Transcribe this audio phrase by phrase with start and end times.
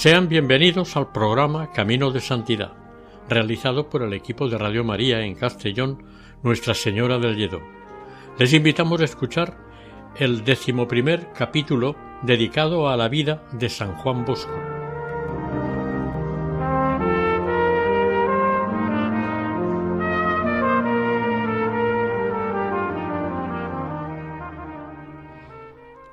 [0.00, 2.72] Sean bienvenidos al programa Camino de Santidad,
[3.28, 6.02] realizado por el equipo de Radio María en Castellón,
[6.42, 7.60] Nuestra Señora del Lledó.
[8.38, 9.58] Les invitamos a escuchar
[10.16, 14.50] el decimoprimer capítulo dedicado a la vida de San Juan Bosco.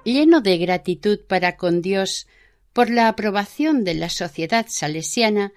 [0.04, 2.28] Lleno de gratitud para con Dios
[2.78, 5.52] por la aprobación de la sociedad salesiana,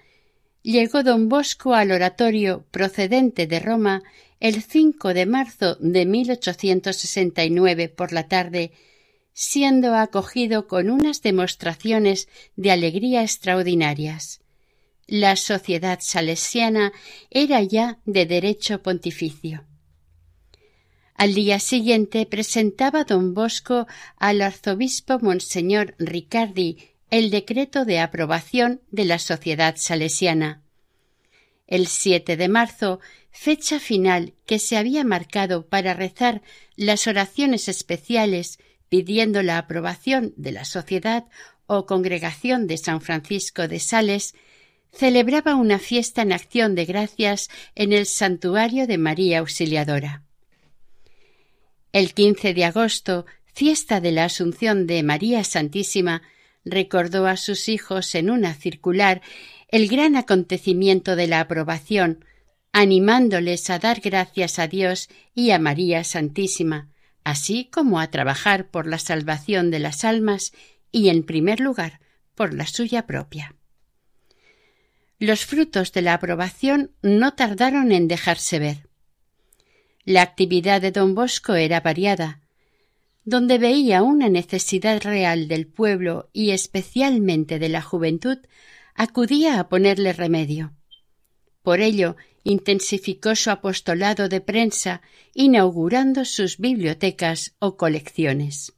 [0.63, 4.03] llegó don Bosco al oratorio procedente de Roma
[4.41, 8.73] el 5 de marzo de 1869 por la tarde,
[9.35, 14.41] siendo acogido con unas demostraciones de alegría extraordinarias.
[15.07, 16.91] La sociedad salesiana
[17.29, 19.67] era ya de derecho pontificio.
[21.17, 29.05] Al día siguiente presentaba don Bosco al arzobispo Monseñor Ricardi el decreto de aprobación de
[29.05, 30.63] la Sociedad Salesiana.
[31.67, 33.01] El 7 de marzo,
[33.33, 36.43] fecha final que se había marcado para rezar
[36.77, 38.59] las oraciones especiales
[38.89, 41.27] pidiendo la aprobación de la Sociedad
[41.67, 44.35] o Congregación de San Francisco de Sales,
[44.93, 50.25] celebraba una fiesta en acción de gracias en el santuario de María Auxiliadora.
[51.93, 56.23] El 15 de agosto, fiesta de la Asunción de María Santísima,
[56.65, 59.23] recordó a sus hijos en una circular
[59.69, 62.25] el gran acontecimiento de la aprobación,
[62.73, 66.89] animándoles a dar gracias a Dios y a María Santísima,
[67.25, 70.53] así como a trabajar por la salvación de las almas
[70.93, 72.01] y, en primer lugar,
[72.35, 73.55] por la suya propia.
[75.19, 78.89] Los frutos de la aprobación no tardaron en dejarse ver.
[80.05, 82.41] La actividad de don Bosco era variada,
[83.31, 88.39] donde veía una necesidad real del pueblo y especialmente de la juventud,
[88.95, 90.75] acudía a ponerle remedio.
[91.63, 95.01] Por ello, intensificó su apostolado de prensa,
[95.33, 98.73] inaugurando sus bibliotecas o colecciones.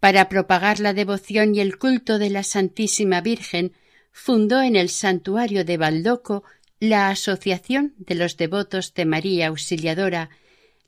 [0.00, 3.74] Para propagar la devoción y el culto de la Santísima Virgen,
[4.10, 6.42] fundó en el santuario de Baldoco
[6.80, 10.30] la Asociación de los Devotos de María Auxiliadora,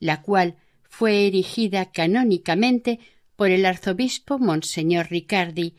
[0.01, 0.57] la cual
[0.91, 2.99] fue erigida canónicamente
[3.37, 5.75] por el arzobispo Monseñor Ricardi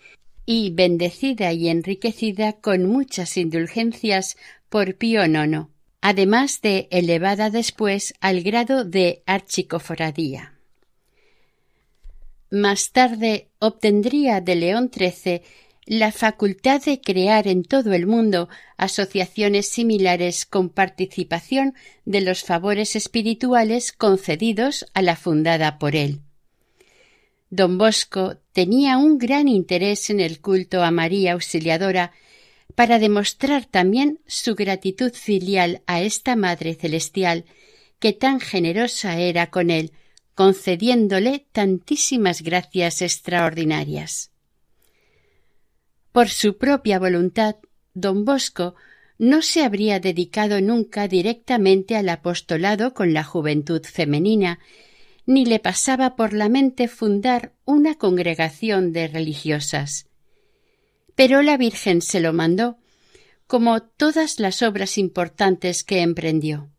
[0.48, 4.38] y bendecida y enriquecida con muchas indulgencias
[4.70, 5.68] por Pío IX,
[6.02, 10.56] además de elevada después al grado de archicofradía.
[12.50, 15.44] Más tarde obtendría de León XIII
[15.86, 21.74] la facultad de crear en todo el mundo asociaciones similares con participación
[22.06, 26.22] de los favores espirituales concedidos a la fundada por él.
[27.50, 32.14] Don Bosco tenía un gran interés en el culto a María Auxiliadora
[32.76, 37.44] para demostrar también su gratitud filial a esta Madre Celestial,
[38.00, 39.92] que tan generosa era con él,
[40.36, 44.31] concediéndole tantísimas gracias extraordinarias.
[46.12, 47.56] Por su propia voluntad,
[47.94, 48.76] don Bosco
[49.18, 54.60] no se habría dedicado nunca directamente al apostolado con la juventud femenina,
[55.26, 60.08] ni le pasaba por la mente fundar una congregación de religiosas.
[61.16, 62.78] Pero la Virgen se lo mandó,
[63.48, 66.70] como todas las obras importantes que emprendió.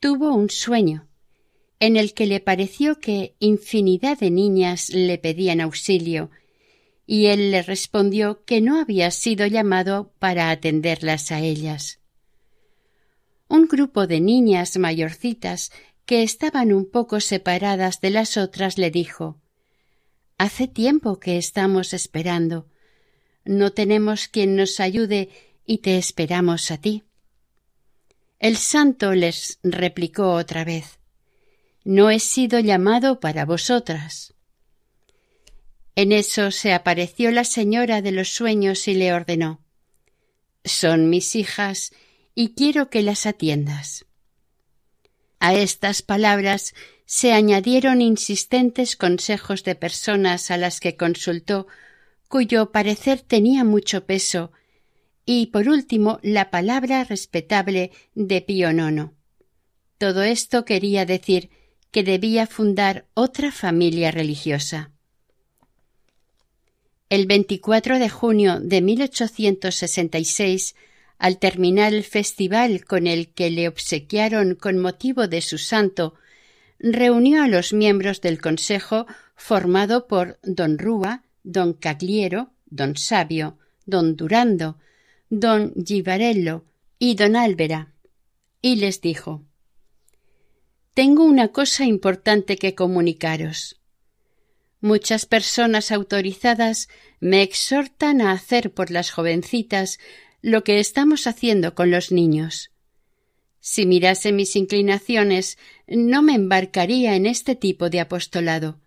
[0.00, 1.06] Tuvo un sueño,
[1.80, 6.30] en el que le pareció que infinidad de niñas le pedían auxilio,
[7.06, 12.00] y él le respondió que no había sido llamado para atenderlas a ellas.
[13.48, 15.70] Un grupo de niñas mayorcitas
[16.06, 19.40] que estaban un poco separadas de las otras le dijo
[20.38, 22.68] Hace tiempo que estamos esperando.
[23.44, 25.28] No tenemos quien nos ayude
[25.64, 27.04] y te esperamos a ti.
[28.38, 30.98] El santo les replicó otra vez
[31.84, 34.33] No he sido llamado para vosotras.
[35.96, 39.60] En eso se apareció la señora de los sueños y le ordenó
[40.64, 41.92] Son mis hijas
[42.34, 44.06] y quiero que las atiendas.
[45.38, 46.74] A estas palabras
[47.06, 51.66] se añadieron insistentes consejos de personas a las que consultó,
[52.28, 54.52] cuyo parecer tenía mucho peso,
[55.26, 59.10] y por último la palabra respetable de Pío IX.
[59.98, 61.50] Todo esto quería decir
[61.90, 64.93] que debía fundar otra familia religiosa.
[67.14, 70.74] El 24 de junio de 1866,
[71.16, 76.14] al terminar el festival con el que le obsequiaron con motivo de su santo,
[76.80, 79.06] reunió a los miembros del consejo
[79.36, 84.80] formado por don Rúa, don Cagliero, don Sabio, don Durando,
[85.30, 86.64] don Givarello
[86.98, 87.92] y don Álvera,
[88.60, 89.44] y les dijo
[90.94, 93.80] Tengo una cosa importante que comunicaros.
[94.84, 99.98] Muchas personas autorizadas me exhortan a hacer por las jovencitas
[100.42, 102.70] lo que estamos haciendo con los niños.
[103.60, 108.78] Si mirase mis inclinaciones, no me embarcaría en este tipo de apostolado,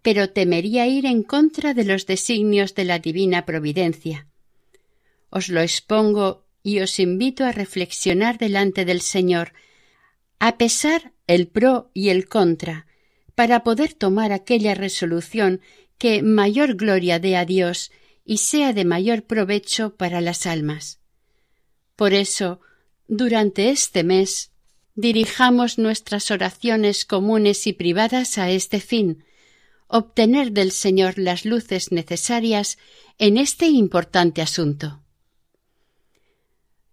[0.00, 4.28] pero temería ir en contra de los designios de la divina providencia.
[5.28, 9.54] Os lo expongo y os invito a reflexionar delante del Señor,
[10.38, 12.85] a pesar el pro y el contra,
[13.36, 15.60] para poder tomar aquella resolución
[15.98, 17.92] que mayor gloria dé a Dios
[18.24, 20.98] y sea de mayor provecho para las almas.
[21.94, 22.60] Por eso,
[23.06, 24.50] durante este mes,
[24.94, 29.22] dirijamos nuestras oraciones comunes y privadas a este fin,
[29.86, 32.78] obtener del Señor las luces necesarias
[33.18, 35.02] en este importante asunto.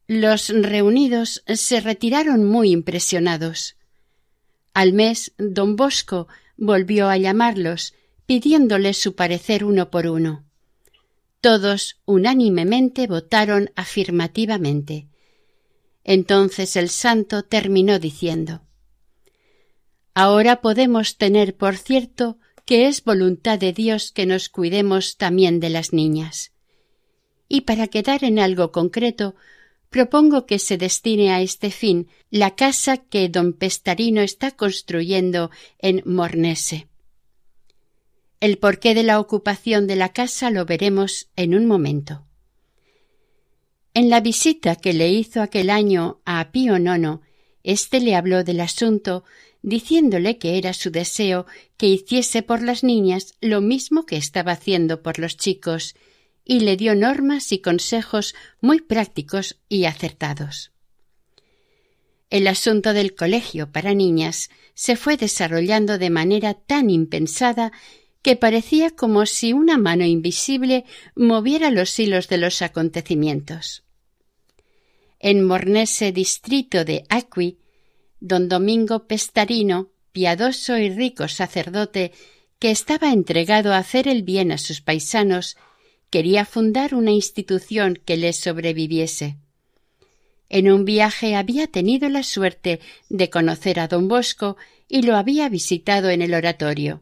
[0.07, 3.77] Los reunidos se retiraron muy impresionados.
[4.73, 6.27] Al mes don Bosco
[6.57, 7.93] volvió a llamarlos,
[8.25, 10.45] pidiéndoles su parecer uno por uno.
[11.41, 15.07] Todos unánimemente votaron afirmativamente.
[16.03, 18.61] Entonces el santo terminó diciendo
[20.15, 25.69] Ahora podemos tener por cierto que es voluntad de Dios que nos cuidemos también de
[25.69, 26.51] las niñas.
[27.47, 29.35] Y para quedar en algo concreto,
[29.93, 36.01] propongo que se destine a este fin la casa que don Pestarino está construyendo en
[36.03, 36.87] Mornese.
[38.39, 42.25] El porqué de la ocupación de la casa lo veremos en un momento.
[43.93, 47.19] En la visita que le hizo aquel año a Pío IX,
[47.61, 49.23] éste le habló del asunto,
[49.61, 51.45] diciéndole que era su deseo
[51.77, 55.95] que hiciese por las niñas lo mismo que estaba haciendo por los chicos,
[56.45, 60.71] y le dio normas y consejos muy prácticos y acertados.
[62.29, 67.71] El asunto del colegio para niñas se fue desarrollando de manera tan impensada
[68.23, 70.85] que parecía como si una mano invisible
[71.15, 73.83] moviera los hilos de los acontecimientos.
[75.19, 77.59] En Mornese distrito de Acqui,
[78.19, 82.13] don Domingo Pestarino, piadoso y rico sacerdote
[82.59, 85.57] que estaba entregado a hacer el bien a sus paisanos
[86.13, 89.37] quería fundar una institución que le sobreviviese.
[90.47, 92.79] En un viaje había tenido la suerte
[93.09, 94.55] de conocer a don Bosco
[94.87, 97.01] y lo había visitado en el oratorio.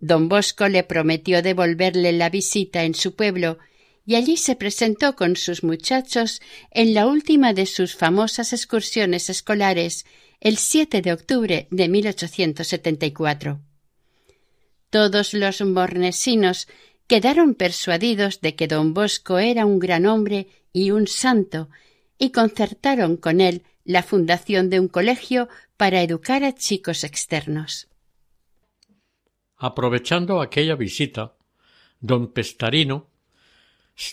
[0.00, 3.56] Don Bosco le prometió devolverle la visita en su pueblo
[4.04, 6.42] y allí se presentó con sus muchachos
[6.72, 10.04] en la última de sus famosas excursiones escolares
[10.40, 13.62] el 7 de octubre de 1874.
[14.90, 16.68] Todos los mornesinos
[17.06, 21.68] quedaron persuadidos de que don Bosco era un gran hombre y un santo,
[22.18, 27.88] y concertaron con él la fundación de un colegio para educar a chicos externos.
[29.56, 31.36] Aprovechando aquella visita,
[32.00, 33.10] don Pestarino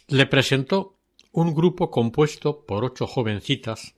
[0.07, 0.98] le presentó
[1.31, 3.95] un grupo compuesto por ocho jovencitas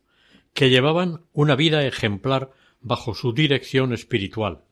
[0.54, 4.64] que llevaban una vida ejemplar bajo su dirección espiritual,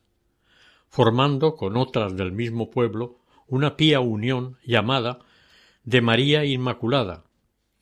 [0.88, 3.21] formando con otras del mismo pueblo
[3.52, 5.18] una pía unión llamada
[5.84, 7.24] de María Inmaculada,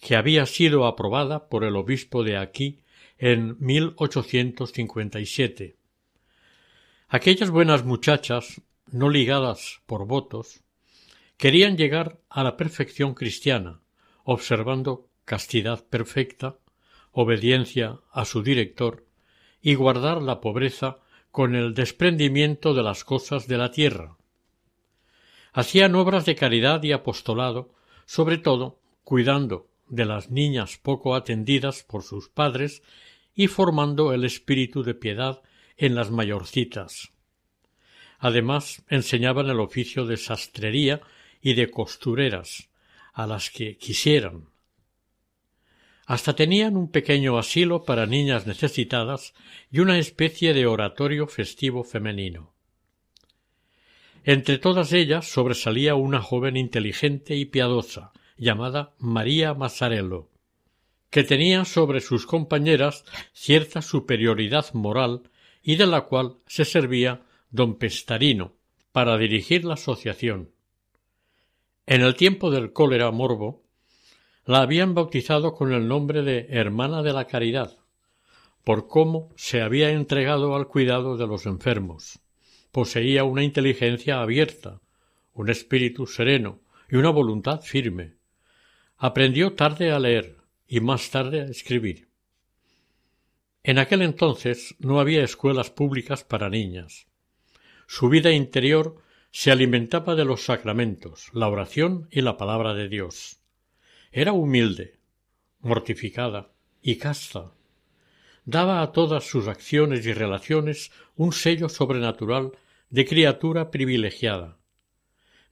[0.01, 2.81] que había sido aprobada por el obispo de aquí
[3.19, 5.77] en 1857.
[7.09, 8.61] Aquellas buenas muchachas,
[8.91, 10.65] no ligadas por votos,
[11.37, 13.81] querían llegar a la perfección cristiana,
[14.25, 16.59] observando castidad perfecta,
[17.13, 19.07] obediencia a su director
[19.63, 20.99] y guardar la pobreza
[21.31, 24.17] con el desprendimiento de las cosas de la tierra,
[25.53, 27.75] hacían obras de caridad y apostolado,
[28.07, 32.83] sobre todo cuidando de las niñas poco atendidas por sus padres
[33.35, 35.43] y formando el espíritu de piedad
[35.77, 37.13] en las mayorcitas.
[38.19, 41.01] Además, enseñaban el oficio de sastrería
[41.41, 42.69] y de costureras
[43.13, 44.51] a las que quisieran.
[46.07, 49.33] Hasta tenían un pequeño asilo para niñas necesitadas
[49.71, 52.53] y una especie de oratorio festivo femenino.
[54.25, 60.29] Entre todas ellas sobresalía una joven inteligente y piadosa, llamada María Mazzarello,
[61.11, 65.23] que tenía sobre sus compañeras cierta superioridad moral
[65.63, 68.53] y de la cual se servía don Pestarino
[68.93, 70.51] para dirigir la asociación.
[71.87, 73.63] En el tiempo del cólera morbo,
[74.45, 77.77] la habían bautizado con el nombre de Hermana de la Caridad,
[78.65, 82.21] por cómo se había entregado al cuidado de los enfermos.
[82.73, 84.81] Poseía una inteligencia abierta,
[85.33, 88.15] un espíritu sereno y una voluntad firme.
[88.97, 90.37] Aprendió tarde a leer
[90.69, 92.09] y más tarde a escribir.
[93.63, 97.07] En aquel entonces no había escuelas públicas para niñas.
[97.87, 103.41] Su vida interior se alimentaba de los sacramentos, la oración y la palabra de Dios.
[104.13, 104.99] Era humilde,
[105.61, 107.53] mortificada y casta.
[108.51, 112.51] Daba a todas sus acciones y relaciones un sello sobrenatural
[112.89, 114.59] de criatura privilegiada.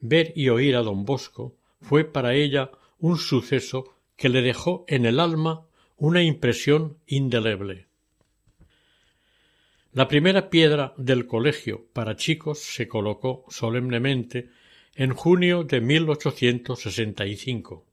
[0.00, 5.06] Ver y oír a don Bosco fue para ella un suceso que le dejó en
[5.06, 5.64] el alma
[5.96, 7.86] una impresión indeleble.
[9.92, 14.50] La primera piedra del colegio para chicos se colocó solemnemente
[14.96, 17.88] en junio de 1865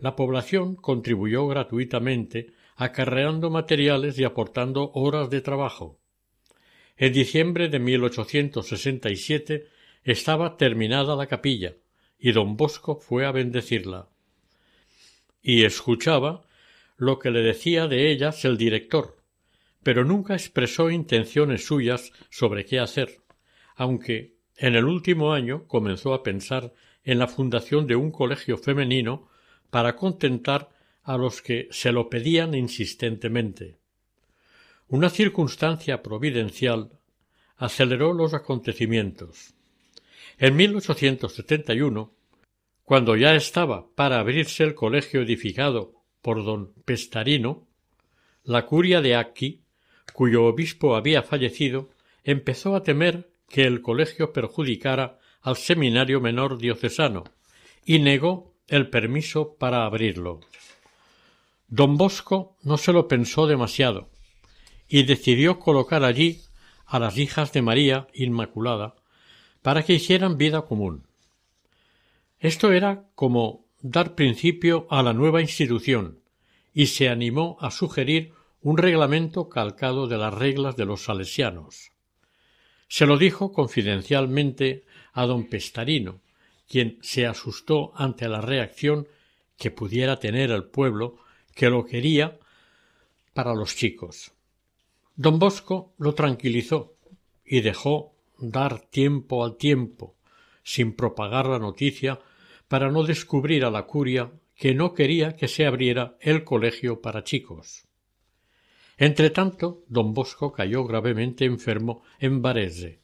[0.00, 5.98] la población contribuyó gratuitamente acarreando materiales y aportando horas de trabajo.
[6.96, 9.66] En diciembre de 1867
[10.04, 11.74] estaba terminada la capilla
[12.20, 14.08] y don Bosco fue a bendecirla.
[15.42, 16.46] Y escuchaba
[16.96, 19.16] lo que le decía de ellas el director,
[19.82, 23.18] pero nunca expresó intenciones suyas sobre qué hacer,
[23.74, 29.28] aunque en el último año comenzó a pensar en la fundación de un colegio femenino
[29.70, 30.77] para contentar
[31.08, 33.78] a los que se lo pedían insistentemente.
[34.88, 36.90] Una circunstancia providencial
[37.56, 39.54] aceleró los acontecimientos.
[40.36, 42.12] En 1871,
[42.84, 47.66] cuando ya estaba para abrirse el colegio edificado por don Pestarino,
[48.44, 49.62] la curia de Aquí,
[50.12, 51.88] cuyo obispo había fallecido,
[52.22, 57.24] empezó a temer que el colegio perjudicara al seminario menor diocesano
[57.86, 60.40] y negó el permiso para abrirlo.
[61.68, 64.08] Don Bosco no se lo pensó demasiado
[64.88, 66.40] y decidió colocar allí
[66.86, 68.96] a las hijas de María Inmaculada
[69.60, 71.06] para que hicieran vida común.
[72.40, 76.20] Esto era como dar principio a la nueva institución
[76.72, 78.32] y se animó a sugerir
[78.62, 81.92] un reglamento calcado de las reglas de los salesianos.
[82.88, 86.22] Se lo dijo confidencialmente a don Pestarino,
[86.66, 89.06] quien se asustó ante la reacción
[89.58, 91.18] que pudiera tener el pueblo
[91.58, 92.38] que lo quería
[93.34, 94.30] para los chicos.
[95.16, 96.94] Don Bosco lo tranquilizó
[97.44, 100.14] y dejó dar tiempo al tiempo,
[100.62, 102.20] sin propagar la noticia,
[102.68, 107.24] para no descubrir a la curia que no quería que se abriera el colegio para
[107.24, 107.88] chicos.
[108.96, 113.00] Entretanto, don Bosco cayó gravemente enfermo en Varese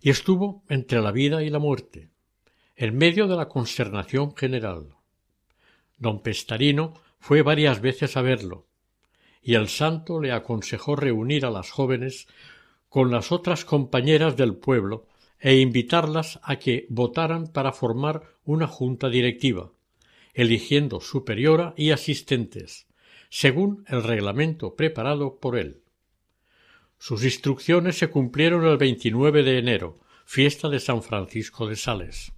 [0.00, 2.10] y estuvo entre la vida y la muerte
[2.74, 4.96] en medio de la consternación general.
[5.96, 8.68] Don Pestarino fue varias veces a verlo,
[9.42, 12.28] y el santo le aconsejó reunir a las jóvenes
[12.88, 15.08] con las otras compañeras del pueblo
[15.40, 19.72] e invitarlas a que votaran para formar una junta directiva,
[20.34, 22.86] eligiendo superiora y asistentes,
[23.28, 25.82] según el reglamento preparado por él.
[26.96, 32.30] Sus instrucciones se cumplieron el 29 de enero, fiesta de San Francisco de Sales.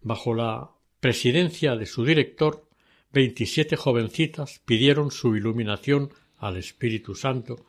[0.00, 2.68] Bajo la presidencia de su director,
[3.14, 7.64] veintisiete jovencitas pidieron su iluminación al Espíritu Santo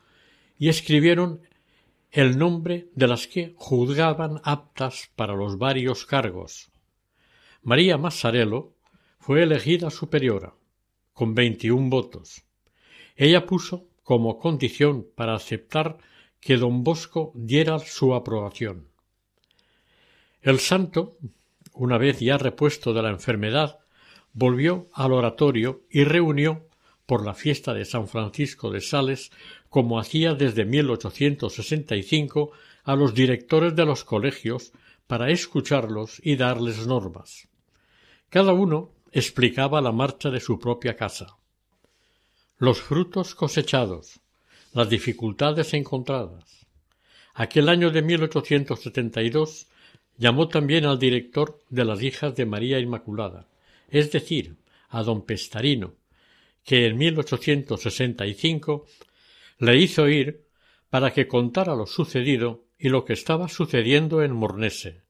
[0.60, 1.42] y escribieron
[2.12, 6.72] el nombre de las que juzgaban aptas para los varios cargos.
[7.62, 8.74] María Massarello
[9.20, 10.54] fue elegida superiora,
[11.14, 12.44] con veintiún votos.
[13.16, 15.98] Ella puso como condición para aceptar
[16.40, 18.88] que don Bosco diera su aprobación.
[20.42, 21.18] El santo
[21.76, 23.80] una vez ya repuesto de la enfermedad,
[24.36, 26.68] volvió al oratorio y reunió,
[27.08, 29.32] por la fiesta de San Francisco de Sales,
[29.70, 32.52] como hacía desde 1865,
[32.84, 34.72] a los directores de los colegios
[35.08, 37.48] para escucharlos y darles normas.
[38.30, 41.38] Cada uno explicaba la marcha de su propia casa.
[42.58, 44.20] Los frutos cosechados,
[44.74, 46.68] las dificultades encontradas.
[47.34, 49.68] Aquel año de 1872
[50.18, 53.48] Llamó también al director de las hijas de María Inmaculada,
[53.90, 54.58] es decir,
[54.90, 55.96] a don Pestarino,
[56.64, 58.86] que en 1865
[59.60, 60.46] le hizo ir
[60.90, 65.04] para que contara lo sucedido y lo que estaba sucediendo en Mornese.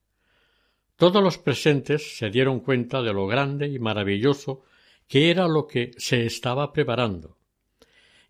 [0.98, 4.64] Todos los presentes se dieron cuenta de lo grande y maravilloso
[5.08, 7.38] que era lo que se estaba preparando.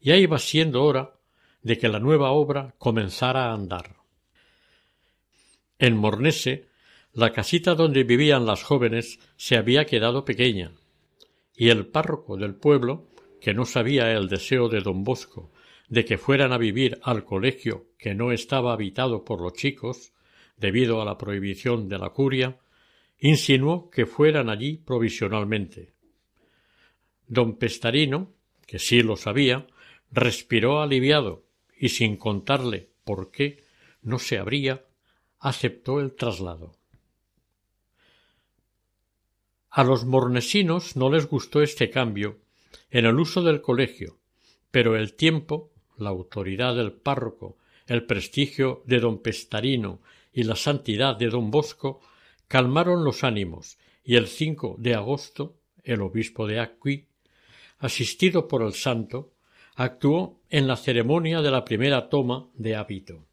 [0.02, 1.16] Ya iba siendo hora
[1.62, 3.96] de que la nueva obra comenzara a andar.
[5.80, 6.68] En Mornese,
[7.16, 10.74] la casita donde vivían las jóvenes se había quedado pequeña,
[11.56, 13.08] y el párroco del pueblo,
[13.40, 15.52] que no sabía el deseo de don Bosco
[15.88, 20.14] de que fueran a vivir al colegio que no estaba habitado por los chicos,
[20.58, 22.60] debido a la prohibición de la curia,
[23.20, 25.94] insinuó que fueran allí provisionalmente.
[27.28, 28.34] Don Pestarino,
[28.66, 29.68] que sí lo sabía,
[30.12, 31.46] respiró aliviado
[31.78, 33.64] y sin contarle por qué
[34.02, 34.86] no se abría,
[35.40, 36.75] aceptó el traslado.
[39.76, 42.40] A los mornesinos no les gustó este cambio
[42.92, 44.18] en el uso del colegio,
[44.72, 50.00] pero el tiempo, la autoridad del párroco, el prestigio de don Pestarino
[50.32, 52.00] y la santidad de don Bosco
[52.48, 57.08] calmaron los ánimos y el 5 de agosto el obispo de Acqui,
[57.80, 59.34] asistido por el santo,
[59.76, 63.26] actuó en la ceremonia de la primera toma de hábito.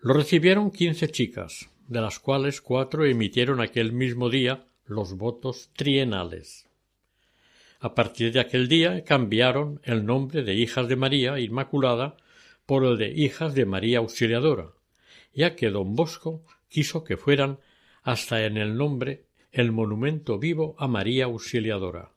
[0.00, 6.68] Lo recibieron quince chicas, de las cuales cuatro emitieron aquel mismo día los votos trienales.
[7.80, 12.16] A partir de aquel día cambiaron el nombre de Hijas de María Inmaculada
[12.66, 14.72] por el de Hijas de María Auxiliadora,
[15.32, 17.60] ya que don Bosco quiso que fueran
[18.02, 22.10] hasta en el nombre el monumento vivo a María Auxiliadora.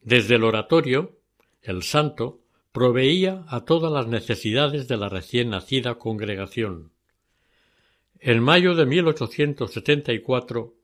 [0.00, 1.18] Desde el oratorio,
[1.62, 2.40] el santo
[2.72, 6.92] proveía a todas las necesidades de la recién nacida congregación.
[8.20, 10.74] En mayo de 1874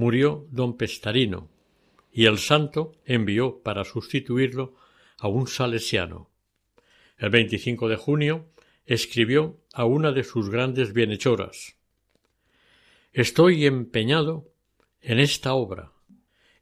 [0.00, 1.50] murió don Pestarino,
[2.10, 4.74] y el santo envió para sustituirlo
[5.18, 6.30] a un salesiano.
[7.18, 8.46] El 25 de junio
[8.86, 11.76] escribió a una de sus grandes bienhechoras
[13.12, 14.50] Estoy empeñado
[15.02, 15.92] en esta obra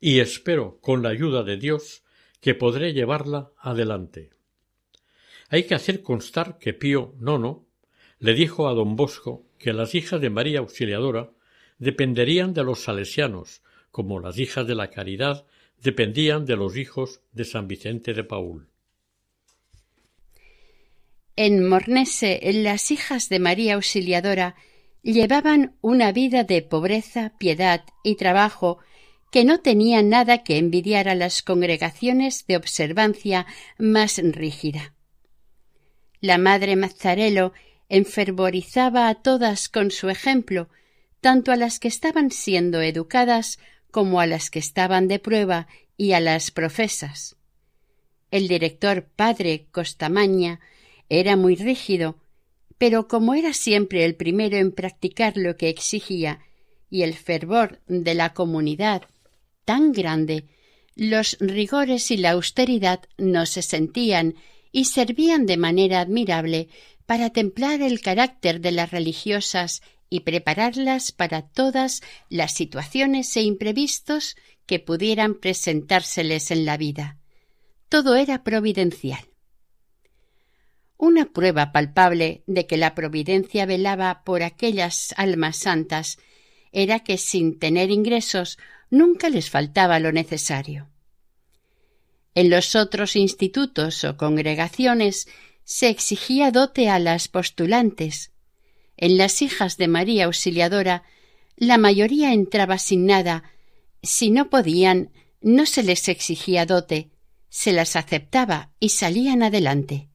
[0.00, 2.02] y espero, con la ayuda de Dios,
[2.40, 4.30] que podré llevarla adelante.
[5.48, 7.58] Hay que hacer constar que Pío IX
[8.18, 11.30] le dijo a don Bosco que las hijas de María Auxiliadora
[11.78, 15.46] dependerían de los salesianos, como las hijas de la caridad
[15.80, 18.68] dependían de los hijos de San Vicente de Paul.
[21.36, 24.56] En Mornese, las hijas de María Auxiliadora
[25.02, 28.78] llevaban una vida de pobreza, piedad y trabajo
[29.30, 33.46] que no tenían nada que envidiar a las congregaciones de observancia
[33.78, 34.94] más rígida.
[36.20, 37.52] La madre Mazzarello
[37.88, 40.68] enfervorizaba a todas con su ejemplo,
[41.20, 43.58] tanto a las que estaban siendo educadas
[43.90, 47.36] como a las que estaban de prueba y a las profesas.
[48.30, 50.60] El director padre Costamaña
[51.08, 52.18] era muy rígido,
[52.76, 56.40] pero como era siempre el primero en practicar lo que exigía
[56.90, 59.02] y el fervor de la comunidad
[59.64, 60.46] tan grande,
[60.94, 64.34] los rigores y la austeridad no se sentían
[64.72, 66.68] y servían de manera admirable
[67.06, 74.36] para templar el carácter de las religiosas y prepararlas para todas las situaciones e imprevistos
[74.66, 77.18] que pudieran presentárseles en la vida.
[77.88, 79.28] Todo era providencial.
[80.96, 86.18] Una prueba palpable de que la providencia velaba por aquellas almas santas
[86.72, 88.58] era que sin tener ingresos
[88.90, 90.90] nunca les faltaba lo necesario.
[92.34, 95.28] En los otros institutos o congregaciones
[95.64, 98.32] se exigía dote a las postulantes.
[98.98, 101.04] En las hijas de María Auxiliadora
[101.56, 103.44] la mayoría entraba sin nada.
[104.02, 107.10] Si no podían, no se les exigía dote,
[107.48, 110.08] se las aceptaba y salían adelante.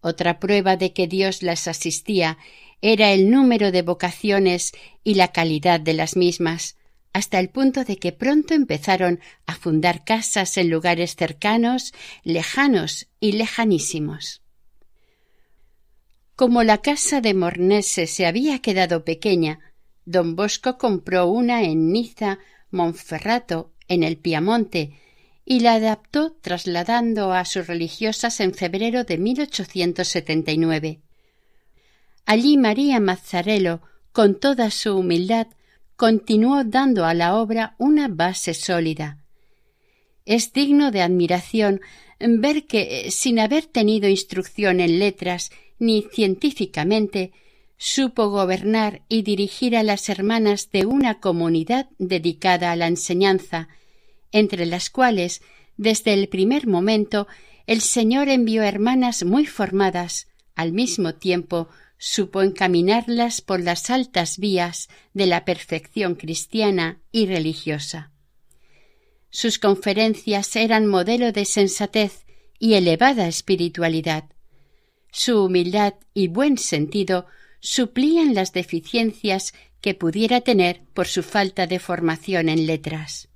[0.00, 2.38] Otra prueba de que Dios las asistía
[2.82, 6.76] era el número de vocaciones y la calidad de las mismas,
[7.12, 13.32] hasta el punto de que pronto empezaron a fundar casas en lugares cercanos, lejanos y
[13.32, 14.41] lejanísimos.
[16.36, 19.60] Como la casa de Mornese se había quedado pequeña,
[20.06, 22.38] don Bosco compró una en Niza,
[22.70, 24.98] Monferrato, en el Piamonte,
[25.44, 31.00] y la adaptó trasladando a sus religiosas en febrero de 1879.
[32.24, 35.48] Allí María Mazzarello, con toda su humildad,
[35.96, 39.18] continuó dando a la obra una base sólida.
[40.24, 41.80] Es digno de admiración
[42.20, 45.50] ver que, sin haber tenido instrucción en letras
[45.82, 47.32] ni científicamente,
[47.76, 53.66] supo gobernar y dirigir a las hermanas de una comunidad dedicada a la enseñanza,
[54.30, 55.42] entre las cuales
[55.76, 57.26] desde el primer momento
[57.66, 61.68] el Señor envió hermanas muy formadas, al mismo tiempo
[61.98, 68.12] supo encaminarlas por las altas vías de la perfección cristiana y religiosa.
[69.30, 72.24] Sus conferencias eran modelo de sensatez
[72.60, 74.26] y elevada espiritualidad.
[75.12, 77.26] Su humildad y buen sentido
[77.60, 83.28] suplían las deficiencias que pudiera tener por su falta de formación en letras.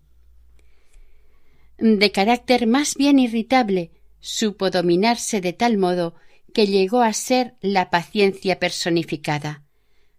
[1.79, 6.15] De carácter más bien irritable, supo dominarse de tal modo
[6.55, 9.63] que llegó a ser la paciencia personificada.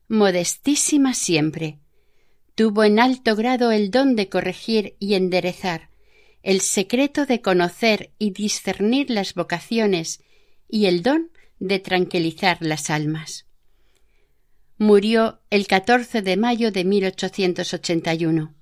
[0.07, 1.79] Modestísima siempre.
[2.53, 5.89] Tuvo en alto grado el don de corregir y enderezar,
[6.43, 10.21] el secreto de conocer y discernir las vocaciones
[10.69, 13.45] y el don de tranquilizar las almas.
[14.77, 18.53] Murió el 14 de mayo de 1881.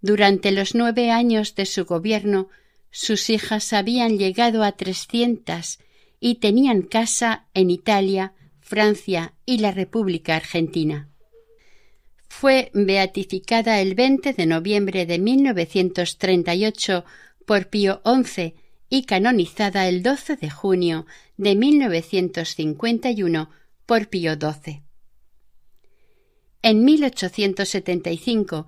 [0.00, 2.48] Durante los nueve años de su gobierno,
[2.90, 5.78] sus hijas habían llegado a trescientas
[6.20, 11.08] y tenían casa en Italia, Francia y la República Argentina.
[12.28, 17.04] Fue beatificada el 20 de noviembre de 1938
[17.44, 18.54] por Pío XI
[18.88, 21.06] y canonizada el 12 de junio
[21.40, 23.50] de 1951
[23.86, 24.82] por Pío XII.
[26.60, 28.66] En 1875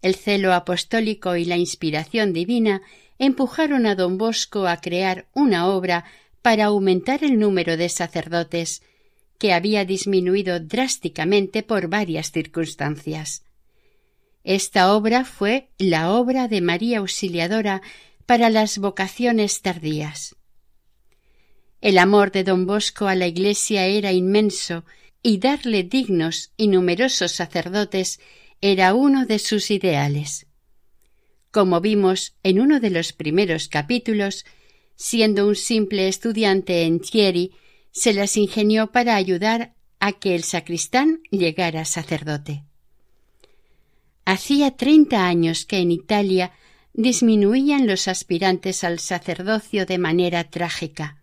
[0.00, 2.80] el celo apostólico y la inspiración divina
[3.18, 6.06] empujaron a don Bosco a crear una obra
[6.40, 8.82] para aumentar el número de sacerdotes,
[9.38, 13.44] que había disminuido drásticamente por varias circunstancias.
[14.44, 17.82] Esta obra fue la obra de María Auxiliadora
[18.24, 20.36] para las vocaciones tardías.
[21.84, 24.86] El amor de don Bosco a la Iglesia era inmenso
[25.22, 28.20] y darle dignos y numerosos sacerdotes
[28.62, 30.46] era uno de sus ideales.
[31.50, 34.46] Como vimos en uno de los primeros capítulos,
[34.96, 37.52] siendo un simple estudiante en Thierry,
[37.90, 42.64] se las ingenió para ayudar a que el sacristán llegara sacerdote.
[44.24, 46.52] Hacía treinta años que en Italia
[46.94, 51.20] disminuían los aspirantes al sacerdocio de manera trágica.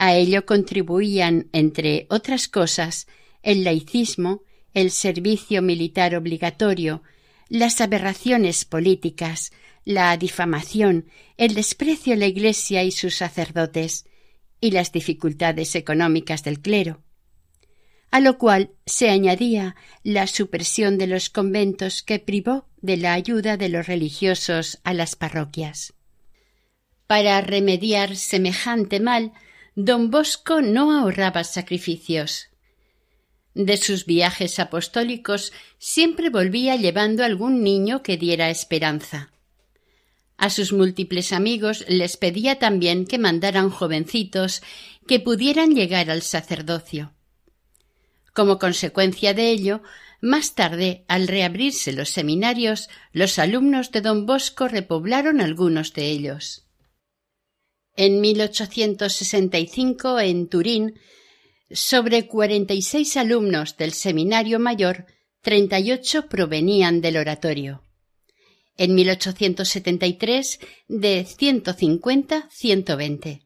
[0.00, 3.08] A ello contribuían, entre otras cosas,
[3.42, 7.02] el laicismo, el servicio militar obligatorio,
[7.48, 9.50] las aberraciones políticas,
[9.84, 11.06] la difamación,
[11.36, 14.06] el desprecio a la Iglesia y sus sacerdotes,
[14.60, 17.02] y las dificultades económicas del clero.
[18.12, 23.56] A lo cual se añadía la supresión de los conventos que privó de la ayuda
[23.56, 25.94] de los religiosos a las parroquias.
[27.08, 29.32] Para remediar semejante mal,
[29.80, 32.48] don Bosco no ahorraba sacrificios.
[33.54, 39.30] De sus viajes apostólicos siempre volvía llevando algún niño que diera esperanza.
[40.36, 44.62] A sus múltiples amigos les pedía también que mandaran jovencitos
[45.06, 47.12] que pudieran llegar al sacerdocio.
[48.34, 49.82] Como consecuencia de ello,
[50.20, 56.67] más tarde, al reabrirse los seminarios, los alumnos de don Bosco repoblaron algunos de ellos.
[57.98, 60.94] En 1865, en Turín,
[61.70, 65.06] sobre cuarenta y seis alumnos del seminario mayor,
[65.42, 67.82] treinta y ocho provenían del oratorio
[68.78, 73.42] en 1873 de 150 120.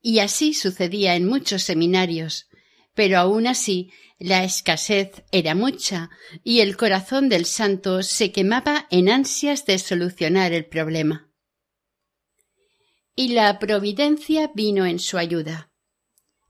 [0.00, 2.48] Y así sucedía en muchos seminarios,
[2.94, 6.10] pero aun así la escasez era mucha
[6.42, 11.31] y el corazón del santo se quemaba en ansias de solucionar el problema.
[13.14, 15.70] Y la providencia vino en su ayuda.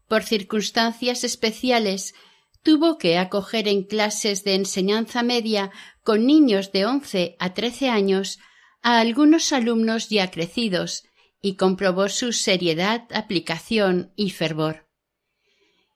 [0.06, 2.14] Por circunstancias especiales
[2.62, 5.70] tuvo que acoger en clases de enseñanza media
[6.02, 8.38] con niños de once a trece años
[8.82, 11.04] a algunos alumnos ya crecidos
[11.40, 14.88] y comprobó su seriedad, aplicación y fervor.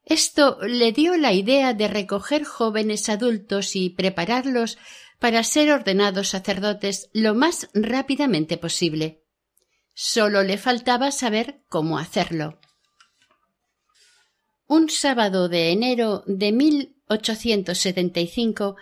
[0.05, 4.79] Esto le dio la idea de recoger jóvenes adultos y prepararlos
[5.18, 9.25] para ser ordenados sacerdotes lo más rápidamente posible.
[9.98, 12.61] Solo le faltaba saber cómo hacerlo.
[14.66, 18.76] Un sábado de enero de 1875,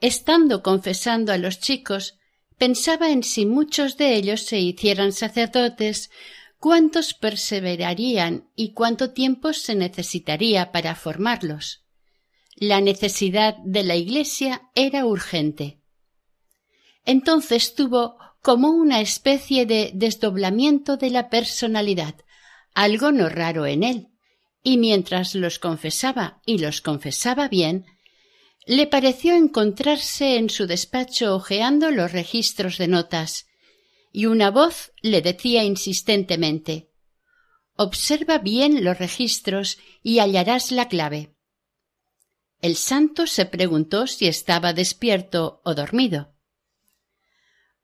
[0.00, 2.18] estando confesando a los chicos,
[2.56, 6.10] pensaba en si muchos de ellos se hicieran sacerdotes,
[6.58, 11.84] cuántos perseverarían y cuánto tiempo se necesitaría para formarlos.
[12.56, 15.78] La necesidad de la Iglesia era urgente.
[17.04, 22.14] Entonces tuvo como una especie de desdoblamiento de la personalidad,
[22.74, 24.08] algo no raro en él
[24.62, 27.86] y mientras los confesaba y los confesaba bien,
[28.66, 33.46] le pareció encontrarse en su despacho hojeando los registros de notas,
[34.12, 36.90] y una voz le decía insistentemente
[37.76, 41.34] Observa bien los registros y hallarás la clave.
[42.60, 46.34] El santo se preguntó si estaba despierto o dormido.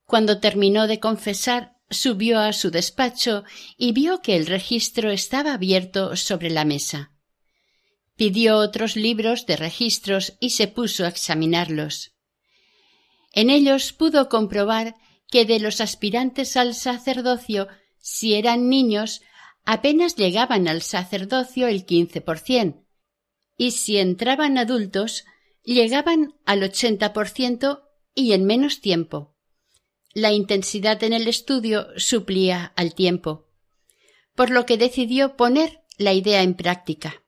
[0.07, 3.45] Cuando terminó de confesar, subió a su despacho
[3.77, 7.13] y vio que el registro estaba abierto sobre la mesa.
[8.17, 12.13] Pidió otros libros de registros y se puso a examinarlos.
[13.33, 14.95] En ellos pudo comprobar
[15.29, 17.67] que de los aspirantes al sacerdocio,
[17.99, 19.23] si eran niños,
[19.65, 22.87] apenas llegaban al sacerdocio el quince por cien,
[23.57, 25.25] y si entraban adultos,
[25.65, 27.83] llegaban al ochenta por ciento
[28.15, 29.34] y en menos tiempo.
[30.15, 33.49] La intensidad en el estudio suplía al tiempo,
[34.37, 37.23] por lo que decidió poner la idea en práctica.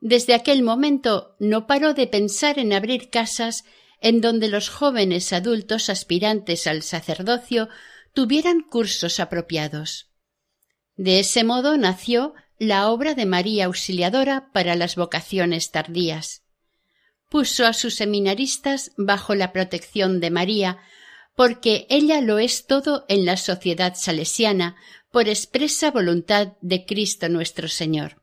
[0.00, 3.64] Desde aquel momento no paró de pensar en abrir casas
[4.00, 7.68] en donde los jóvenes adultos aspirantes al sacerdocio
[8.14, 10.08] tuvieran cursos apropiados.
[10.96, 16.42] De ese modo nació la obra de María Auxiliadora para las vocaciones tardías.
[17.28, 20.78] Puso a sus seminaristas bajo la protección de María,
[21.34, 24.76] porque ella lo es todo en la sociedad salesiana,
[25.10, 28.22] por expresa voluntad de Cristo nuestro Señor.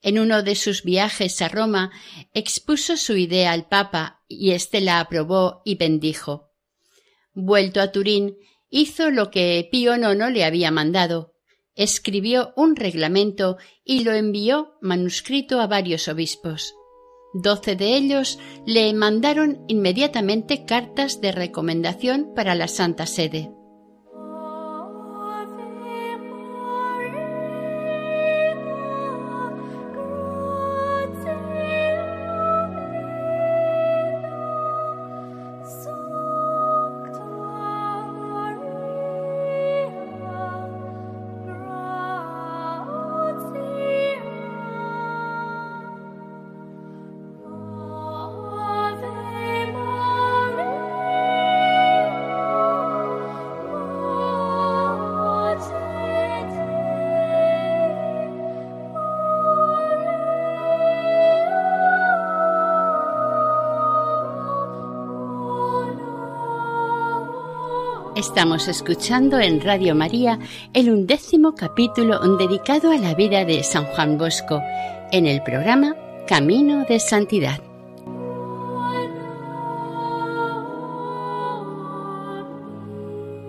[0.00, 1.90] En uno de sus viajes a Roma
[2.32, 6.50] expuso su idea al Papa y éste la aprobó y bendijo.
[7.34, 8.36] Vuelto a Turín,
[8.70, 11.34] hizo lo que Pío IX le había mandado.
[11.74, 16.74] Escribió un reglamento y lo envió manuscrito a varios obispos.
[17.40, 23.52] Doce de ellos le mandaron inmediatamente cartas de recomendación para la Santa Sede.
[68.18, 70.40] Estamos escuchando en Radio María
[70.74, 74.60] el undécimo capítulo dedicado a la vida de San Juan Bosco
[75.12, 75.94] en el programa
[76.26, 77.62] Camino de Santidad.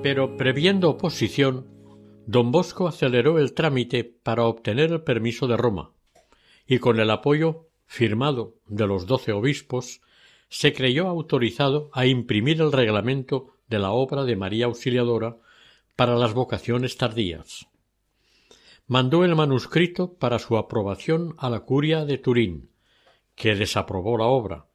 [0.04, 1.66] Pero previendo oposición,
[2.28, 5.94] don Bosco aceleró el trámite para obtener el permiso de Roma,
[6.68, 10.02] y con el apoyo firmado de los doce obispos,
[10.48, 15.38] se creyó autorizado a imprimir el reglamento de la obra de María Auxiliadora
[15.96, 17.68] para las vocaciones tardías.
[18.88, 22.70] Mandó el manuscrito para su aprobación a la curia de Turín,
[23.36, 24.66] que desaprobó la obra,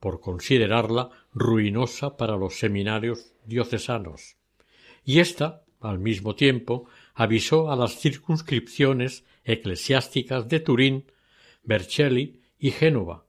[0.00, 4.36] por considerarla ruinosa para los seminarios diocesanos,
[5.04, 11.12] y ésta, al mismo tiempo, avisó a las circunscripciones eclesiásticas de Turín,
[11.62, 13.24] Vercelli y Génova,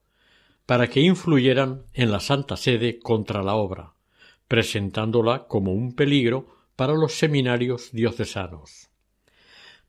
[0.65, 3.93] para que influyeran en la Santa Sede contra la obra,
[4.49, 8.89] presentándola como un peligro para los seminarios diocesanos.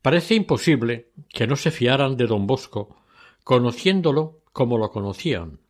[0.02, 2.96] Parece imposible que no se fiaran de don Bosco,
[3.42, 5.60] conociéndolo como lo conocían,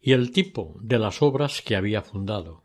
[0.00, 2.62] y el tipo de las obras que había fundado,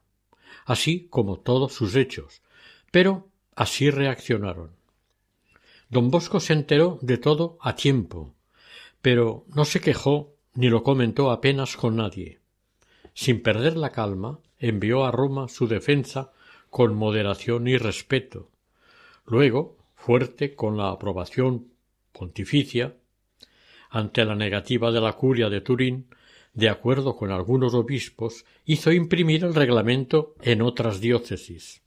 [0.66, 2.44] así como todos sus hechos,
[2.92, 4.76] pero así reaccionaron.
[5.90, 8.36] Don Bosco se enteró de todo a tiempo,
[9.02, 12.41] pero no se quejó ni lo comentó apenas con nadie.
[13.14, 16.32] Sin perder la calma, envió a Roma su defensa
[16.70, 18.50] con moderación y respeto.
[19.26, 21.72] Luego, fuerte con la aprobación
[22.12, 22.96] pontificia,
[23.90, 26.08] ante la negativa de la curia de Turín,
[26.54, 31.82] de acuerdo con algunos obispos, hizo imprimir el reglamento en otras diócesis.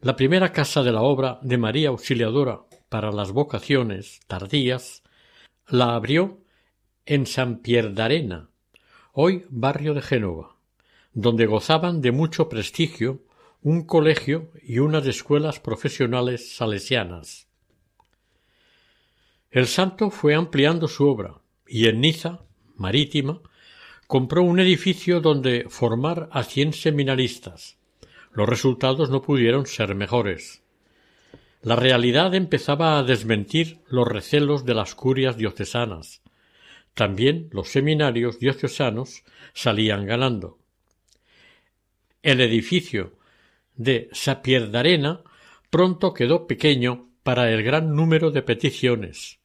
[0.00, 5.02] La primera casa de la obra de María Auxiliadora para las vocaciones tardías
[5.68, 6.40] la abrió
[7.06, 8.49] en San Pierdarena,
[9.22, 10.56] hoy barrio de Génova,
[11.12, 13.20] donde gozaban de mucho prestigio
[13.60, 17.46] un colegio y unas escuelas profesionales salesianas.
[19.50, 21.34] El santo fue ampliando su obra
[21.66, 23.42] y en Niza, marítima,
[24.06, 27.76] compró un edificio donde formar a cien seminaristas.
[28.32, 30.62] Los resultados no pudieron ser mejores.
[31.60, 36.22] La realidad empezaba a desmentir los recelos de las curias diocesanas.
[36.94, 40.58] También los seminarios diocesanos salían ganando.
[42.22, 43.14] El edificio
[43.76, 45.22] de Sapierdarena
[45.70, 49.38] pronto quedó pequeño para el gran número de peticiones,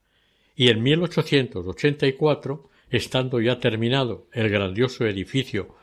[0.56, 5.76] y en 1884, estando ya terminado el grandioso edificio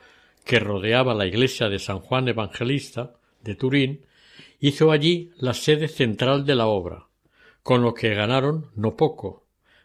[0.45, 4.05] que rodeaba la iglesia de San Juan Evangelista de Turín,
[4.59, 7.07] hizo allí la sede central de la obra,
[7.61, 9.42] con lo que ganaron no poco,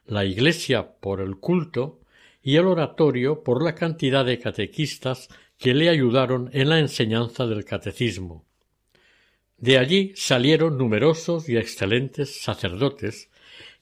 [0.09, 2.01] la iglesia por el culto
[2.43, 7.65] y el oratorio por la cantidad de catequistas que le ayudaron en la enseñanza del
[7.65, 8.45] catecismo.
[9.59, 13.31] De allí salieron numerosos y excelentes sacerdotes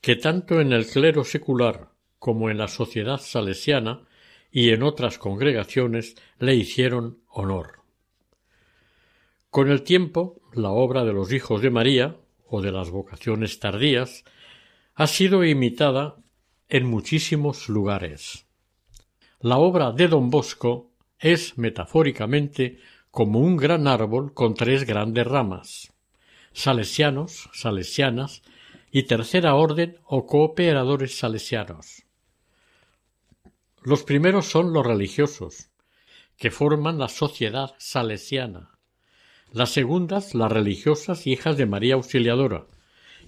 [0.00, 4.02] que tanto en el clero secular como en la sociedad salesiana
[4.50, 7.80] y en otras congregaciones le hicieron honor.
[9.50, 12.16] Con el tiempo, la obra de los hijos de María,
[12.48, 14.24] o de las vocaciones tardías,
[14.96, 16.16] ha sido imitada
[16.68, 18.46] en muchísimos lugares.
[19.40, 22.80] La obra de don Bosco es metafóricamente
[23.12, 25.92] como un gran árbol con tres grandes ramas
[26.56, 28.40] salesianos, salesianas
[28.90, 32.04] y tercera orden o cooperadores salesianos.
[33.82, 35.68] Los primeros son los religiosos,
[36.38, 38.70] que forman la sociedad salesiana.
[39.52, 42.68] Las segundas, las religiosas hijas de María Auxiliadora,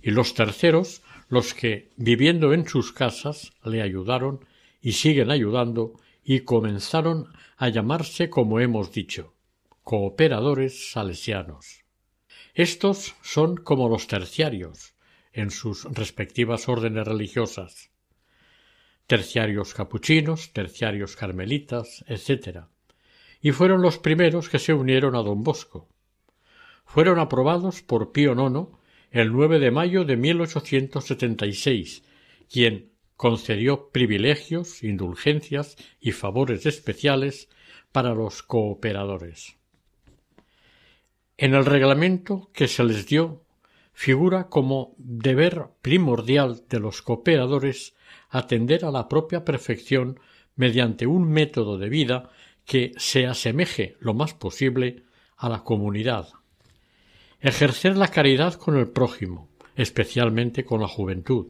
[0.00, 4.44] y los terceros, los que, viviendo en sus casas, le ayudaron
[4.80, 9.34] y siguen ayudando y comenzaron a llamarse como hemos dicho,
[9.82, 11.84] cooperadores salesianos.
[12.54, 14.94] Estos son como los terciarios
[15.32, 17.90] en sus respectivas órdenes religiosas
[19.08, 22.66] terciarios capuchinos, terciarios carmelitas, etc.
[23.40, 25.88] Y fueron los primeros que se unieron a don Bosco.
[26.84, 28.68] Fueron aprobados por Pío IX
[29.10, 32.02] el 9 de mayo de 1876,
[32.50, 37.48] quien concedió privilegios, indulgencias y favores especiales
[37.92, 39.56] para los cooperadores.
[41.36, 43.44] En el reglamento que se les dio
[43.92, 47.96] figura como deber primordial de los cooperadores
[48.28, 50.20] atender a la propia perfección
[50.54, 52.30] mediante un método de vida
[52.64, 55.02] que se asemeje lo más posible
[55.36, 56.28] a la comunidad.
[57.40, 61.46] Ejercer la caridad con el prójimo, especialmente con la juventud.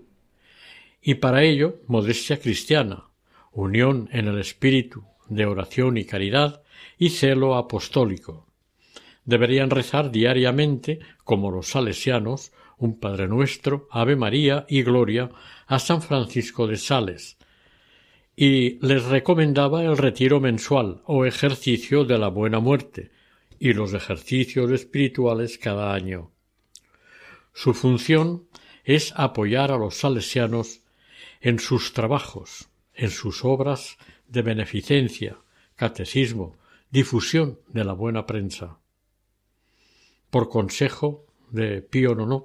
[1.01, 3.05] Y para ello, modestia cristiana,
[3.53, 6.61] unión en el espíritu de oración y caridad
[6.99, 8.47] y celo apostólico.
[9.25, 15.31] Deberían rezar diariamente, como los salesianos, un Padre Nuestro, Ave María y Gloria
[15.67, 17.39] a San Francisco de Sales,
[18.37, 23.11] y les recomendaba el retiro mensual o ejercicio de la buena muerte
[23.59, 26.31] y los ejercicios espirituales cada año.
[27.53, 28.49] Su función
[28.85, 30.83] es apoyar a los salesianos
[31.41, 35.39] en sus trabajos, en sus obras de beneficencia,
[35.77, 36.57] catecismo,
[36.91, 38.79] difusión de la buena prensa.
[40.31, 42.45] Por consejo de Pío IX,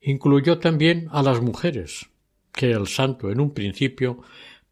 [0.00, 2.08] incluyó también a las mujeres,
[2.52, 4.22] que el santo en un principio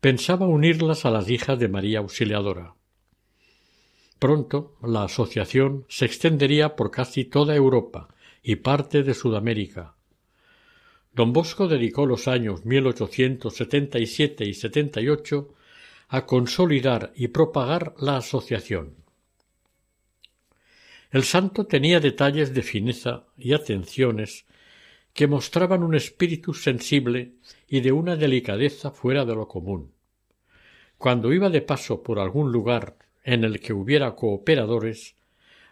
[0.00, 2.75] pensaba unirlas a las hijas de María Auxiliadora.
[4.18, 8.08] Pronto la asociación se extendería por casi toda Europa
[8.42, 9.94] y parte de Sudamérica.
[11.12, 15.54] Don Bosco dedicó los años 1877 y 78
[16.08, 18.94] a consolidar y propagar la asociación.
[21.10, 24.46] El santo tenía detalles de fineza y atenciones
[25.12, 27.32] que mostraban un espíritu sensible
[27.68, 29.92] y de una delicadeza fuera de lo común.
[30.98, 32.96] Cuando iba de paso por algún lugar
[33.26, 35.16] en el que hubiera cooperadores,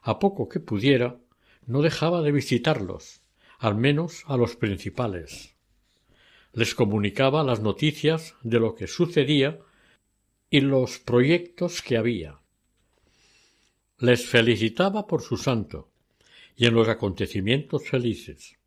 [0.02, 1.16] a poco que pudiera,
[1.64, 3.22] no dejaba de visitarlos,
[3.58, 5.54] al menos a los principales.
[6.52, 9.58] Les comunicaba las noticias de lo que sucedía
[10.50, 12.40] y los proyectos que había.
[13.98, 15.88] Les felicitaba por su santo
[16.54, 18.58] y en los acontecimientos felices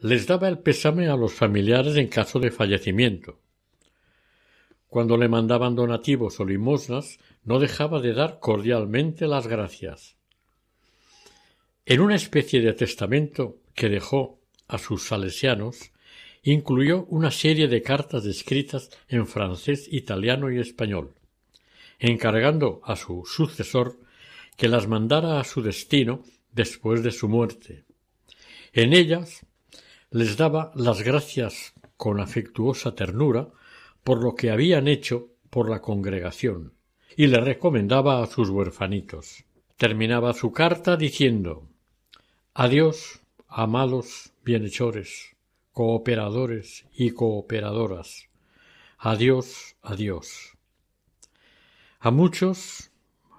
[0.00, 3.40] les daba el pésame a los familiares en caso de fallecimiento.
[4.94, 10.14] Cuando le mandaban donativos o limosnas, no dejaba de dar cordialmente las gracias.
[11.84, 14.38] En una especie de testamento que dejó
[14.68, 15.90] a sus salesianos,
[16.44, 21.16] incluyó una serie de cartas escritas en francés, italiano y español,
[21.98, 23.98] encargando a su sucesor
[24.56, 26.22] que las mandara a su destino
[26.52, 27.82] después de su muerte.
[28.72, 29.44] En ellas
[30.12, 33.48] les daba las gracias con afectuosa ternura
[34.04, 36.74] por lo que habían hecho por la congregación
[37.16, 39.44] y le recomendaba a sus huerfanitos.
[39.76, 41.68] Terminaba su carta diciendo
[42.52, 45.34] Adiós, amados bienhechores,
[45.72, 48.28] cooperadores y cooperadoras.
[48.98, 50.52] Adiós, adiós.
[51.98, 52.90] A muchos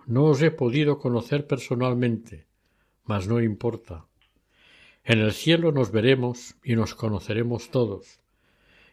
[0.08, 2.46] no os he podido conocer personalmente,
[3.04, 4.06] mas no importa.
[5.04, 8.20] En el cielo nos veremos y nos conoceremos todos,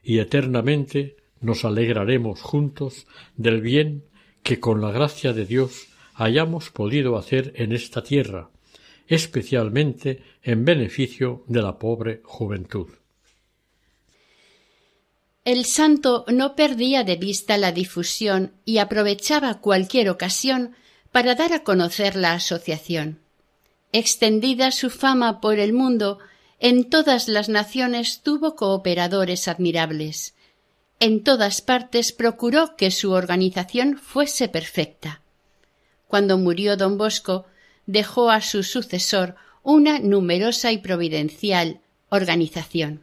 [0.03, 4.05] y eternamente nos alegraremos juntos del bien
[4.43, 8.51] que con la gracia de Dios hayamos podido hacer en esta tierra,
[9.09, 12.89] especialmente en beneficio de la pobre juventud.
[15.45, 20.77] El santo no perdía de vista la difusión y aprovechaba cualquier ocasión
[21.11, 23.19] para dar a conocer la asociación.
[23.93, 26.21] Extendida su fama por el mundo,
[26.61, 30.35] en todas las naciones tuvo cooperadores admirables.
[31.05, 35.21] En todas partes procuró que su organización fuese perfecta.
[36.07, 37.45] Cuando murió don Bosco,
[37.87, 39.35] dejó a su sucesor
[39.65, 43.03] una numerosa y providencial organización.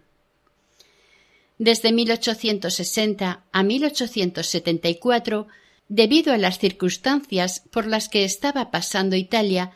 [1.57, 5.47] Desde 1860 a 1874,
[5.89, 9.73] debido a las circunstancias por las que estaba pasando Italia,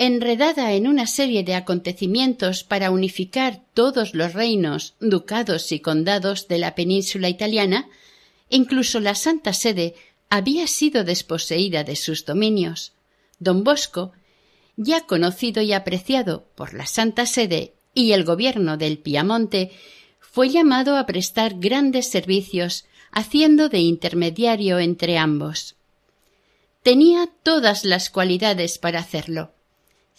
[0.00, 6.56] enredada en una serie de acontecimientos para unificar todos los reinos, ducados y condados de
[6.56, 7.86] la península italiana,
[8.48, 9.94] incluso la Santa Sede
[10.30, 12.94] había sido desposeída de sus dominios.
[13.40, 14.12] Don Bosco,
[14.78, 19.70] ya conocido y apreciado por la Santa Sede y el gobierno del Piamonte,
[20.18, 25.76] fue llamado a prestar grandes servicios, haciendo de intermediario entre ambos.
[26.82, 29.52] Tenía todas las cualidades para hacerlo.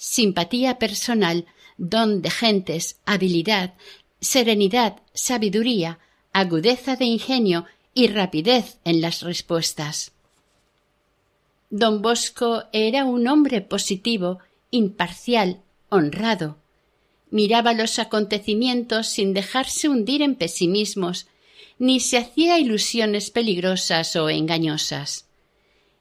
[0.03, 1.45] Simpatía personal,
[1.77, 3.75] don de gentes, habilidad,
[4.19, 5.99] serenidad, sabiduría,
[6.33, 10.11] agudeza de ingenio y rapidez en las respuestas.
[11.69, 14.39] Don Bosco era un hombre positivo,
[14.71, 16.57] imparcial, honrado,
[17.29, 21.27] miraba los acontecimientos sin dejarse hundir en pesimismos,
[21.77, 25.27] ni se hacía ilusiones peligrosas o engañosas.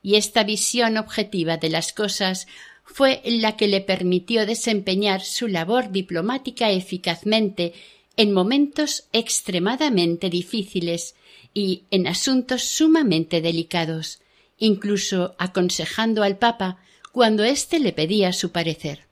[0.03, 2.47] Y esta visión objetiva de las cosas
[2.93, 7.73] fue la que le permitió desempeñar su labor diplomática eficazmente
[8.17, 11.15] en momentos extremadamente difíciles
[11.55, 14.21] y en asuntos sumamente delicados,
[14.59, 16.79] incluso aconsejando al Papa
[17.13, 19.07] cuando éste le pedía su parecer.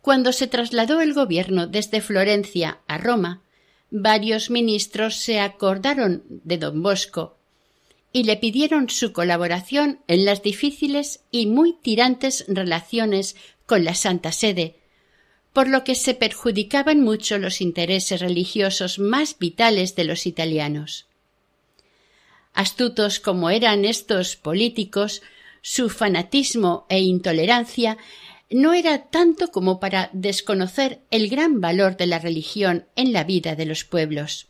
[0.00, 3.42] Cuando se trasladó el gobierno desde Florencia a Roma,
[3.90, 7.37] varios ministros se acordaron de don Bosco
[8.12, 13.36] y le pidieron su colaboración en las difíciles y muy tirantes relaciones
[13.66, 14.76] con la Santa Sede,
[15.52, 21.06] por lo que se perjudicaban mucho los intereses religiosos más vitales de los italianos.
[22.54, 25.22] Astutos como eran estos políticos,
[25.60, 27.98] su fanatismo e intolerancia
[28.50, 33.54] no era tanto como para desconocer el gran valor de la religión en la vida
[33.54, 34.48] de los pueblos.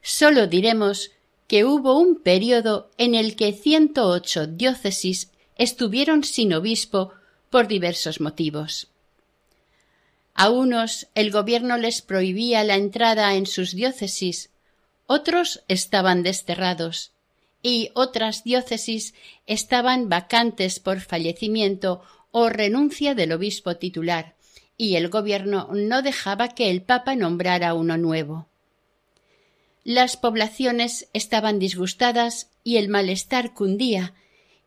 [0.00, 1.12] Sólo diremos
[1.52, 7.12] que hubo un período en el que ciento ocho diócesis estuvieron sin obispo
[7.50, 8.88] por diversos motivos.
[10.32, 14.48] A unos el gobierno les prohibía la entrada en sus diócesis,
[15.06, 17.12] otros estaban desterrados,
[17.62, 19.12] y otras diócesis
[19.46, 22.00] estaban vacantes por fallecimiento
[22.30, 24.36] o renuncia del obispo titular,
[24.78, 28.48] y el gobierno no dejaba que el Papa nombrara uno nuevo.
[29.84, 34.14] Las poblaciones estaban disgustadas y el malestar cundía,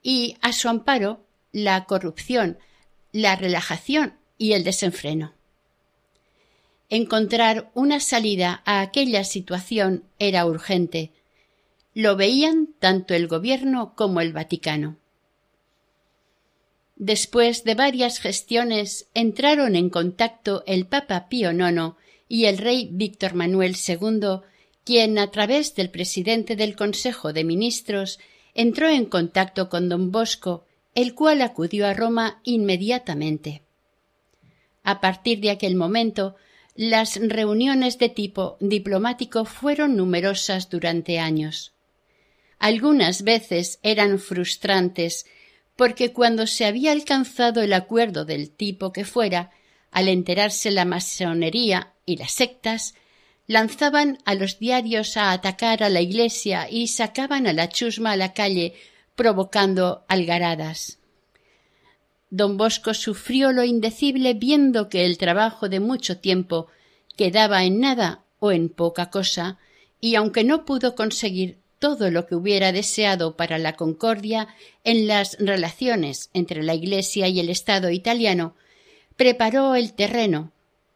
[0.04, 2.60] y a su amparo la corrupción,
[3.12, 5.34] la relajación y el desenfreno.
[6.90, 11.12] Encontrar una salida a aquella situación era urgente.
[11.94, 14.98] Lo veían tanto el gobierno como el Vaticano.
[16.98, 21.96] Después de varias gestiones entraron en contacto el Papa Pío IX
[22.28, 24.42] y el rey Víctor Manuel II,
[24.86, 28.20] quien, a través del presidente del Consejo de Ministros,
[28.54, 30.64] entró en contacto con don Bosco,
[30.94, 33.64] el cual acudió a Roma inmediatamente.
[34.84, 36.36] A partir de aquel momento,
[36.76, 41.74] las reuniones de tipo diplomático fueron numerosas durante años.
[42.60, 45.26] Algunas veces eran frustrantes
[45.76, 49.52] porque cuando se había alcanzado el acuerdo del tipo que fuera,
[49.92, 52.94] al enterarse la masonería y las sectas,
[53.48, 58.18] lanzaban a los diarios a atacar a la iglesia y sacaban a la chusma a
[58.18, 58.74] la calle,
[59.16, 61.00] provocando algaradas.
[62.30, 66.68] Don Bosco sufrió lo indecible viendo que el trabajo de mucho tiempo
[67.16, 69.58] quedaba en nada o en poca cosa,
[70.02, 74.48] y aunque no pudo conseguir todo lo que hubiera deseado para la concordia
[74.84, 78.56] en las relaciones entre la Iglesia y el Estado italiano,
[79.16, 80.52] preparó el terreno,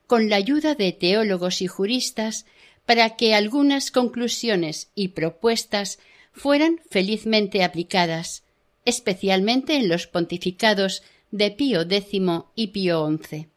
[0.09, 2.47] con la ayuda de teólogos y juristas,
[2.87, 5.99] para que algunas conclusiones y propuestas
[6.31, 8.41] fueran felizmente aplicadas,
[8.85, 12.07] especialmente en los pontificados de Pío X
[12.55, 13.49] y Pío XI.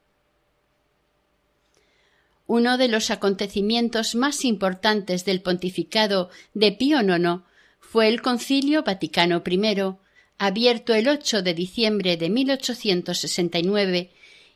[2.46, 7.44] Uno de los acontecimientos más importantes del pontificado de Pío IX
[7.80, 9.96] fue el Concilio Vaticano I,
[10.36, 14.11] abierto el 8 de diciembre de 1869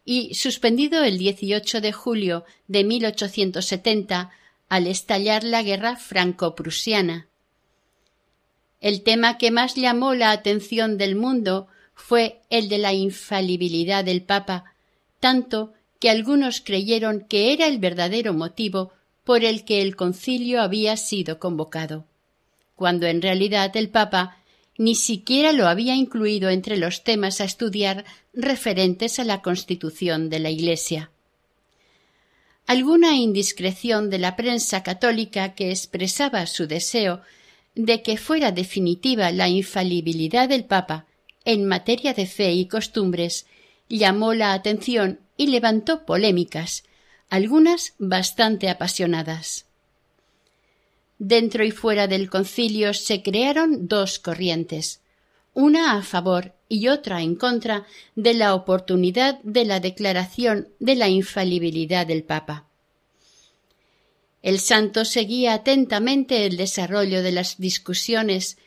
[0.06, 4.30] y suspendido el 18 de julio de 1870
[4.68, 7.26] al estallar la guerra franco-prusiana.
[8.80, 14.22] El tema que más llamó la atención del mundo fue el de la infalibilidad del
[14.22, 14.72] Papa,
[15.18, 18.92] tanto que algunos creyeron que era el verdadero motivo
[19.24, 22.04] por el que el concilio había sido convocado,
[22.76, 24.36] cuando en realidad el Papa
[24.78, 28.04] ni siquiera lo había incluido entre los temas a estudiar
[28.36, 31.10] referentes a la constitución de la Iglesia.
[32.66, 37.22] Alguna indiscreción de la prensa católica que expresaba su deseo
[37.74, 41.06] de que fuera definitiva la infalibilidad del Papa
[41.44, 43.46] en materia de fe y costumbres
[43.88, 46.84] llamó la atención y levantó polémicas,
[47.30, 49.64] algunas bastante apasionadas.
[51.18, 55.00] Dentro y fuera del concilio se crearon dos corrientes,
[55.54, 61.08] una a favor y otra en contra de la oportunidad de la declaración de la
[61.08, 62.66] infalibilidad del Papa.
[64.42, 68.58] El santo seguía atentamente el desarrollo de las discusiones,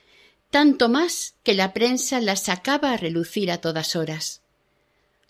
[0.50, 4.42] tanto más que la prensa las sacaba a relucir a todas horas.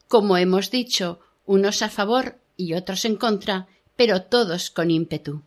[0.08, 5.44] Como hemos dicho, unos a favor y otros en contra, pero todos con ímpetu.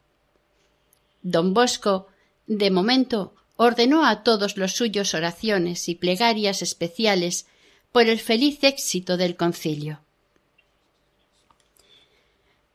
[1.22, 2.08] Don Bosco,
[2.46, 7.46] de momento, ordenó a todos los suyos oraciones y plegarias especiales
[7.92, 10.00] por el feliz éxito del concilio.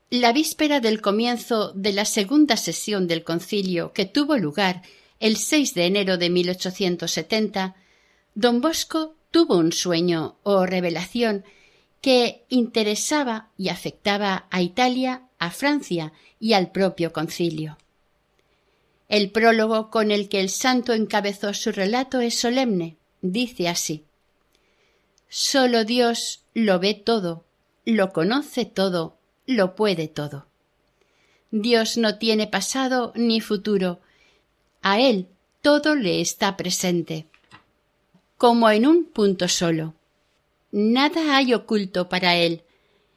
[0.09, 4.83] La víspera del comienzo de la segunda sesión del concilio, que tuvo lugar
[5.19, 7.75] el 6 de enero de 1870,
[8.35, 11.43] don Bosco tuvo un sueño o revelación
[11.99, 17.77] que interesaba y afectaba a Italia, a Francia y al propio concilio.
[19.09, 22.97] El prólogo con el que el santo encabezó su relato es solemne.
[23.21, 24.03] Dice así
[25.29, 27.45] Solo Dios lo ve todo,
[27.85, 30.47] lo conoce todo, lo puede todo.
[31.51, 33.99] Dios no tiene pasado ni futuro.
[34.81, 35.27] A Él
[35.61, 37.27] todo le está presente,
[38.37, 39.95] como en un punto solo.
[40.71, 42.63] Nada hay oculto para Él,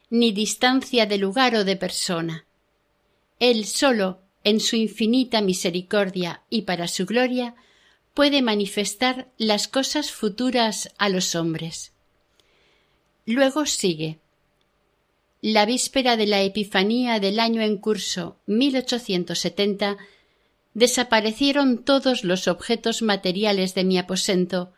[0.09, 2.45] ni distancia de lugar o de persona.
[3.39, 7.55] Él solo en su infinita misericordia y para su gloria,
[8.13, 11.93] puede manifestar las cosas futuras a los hombres.
[13.25, 14.19] Luego sigue.
[15.41, 19.97] La víspera de la Epifanía del año en curso 1870
[20.73, 24.71] desaparecieron todos los objetos materiales de mi aposento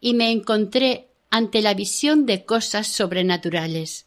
[0.00, 4.06] y me encontré ante la visión de cosas sobrenaturales.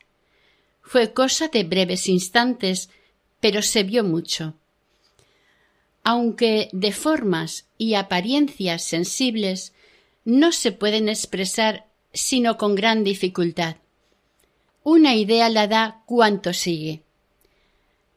[0.81, 2.89] Fue cosa de breves instantes,
[3.41, 4.55] pero se vio mucho
[6.09, 9.73] aunque de formas y apariencias sensibles
[10.23, 13.75] no se pueden expresar sino con gran dificultad.
[14.83, 17.01] Una idea la da cuanto sigue.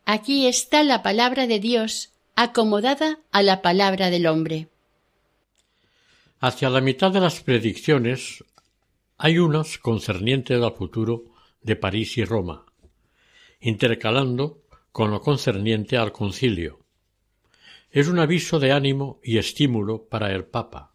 [0.05, 4.69] Aquí está la palabra de Dios acomodada a la palabra del hombre.
[6.39, 8.45] Hacia la mitad de las predicciones
[9.19, 11.25] hay unas concernientes al futuro
[11.61, 12.67] de París y Roma,
[13.61, 14.63] intercalando
[14.93, 16.80] con lo concerniente al concilio
[17.91, 20.95] es un aviso de ánimo y estímulo para el Papa.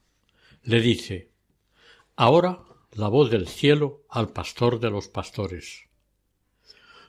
[0.64, 1.30] Le dice
[2.16, 5.90] Ahora la voz del cielo al pastor de los pastores.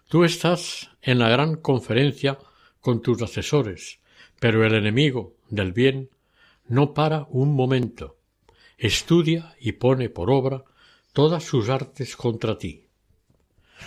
[0.08, 2.38] Tú estás en la gran conferencia
[2.80, 4.00] con tus asesores,
[4.40, 6.10] pero el enemigo del bien
[6.66, 8.16] no para un momento,
[8.78, 10.64] estudia y pone por obra
[11.12, 12.86] todas sus artes contra ti.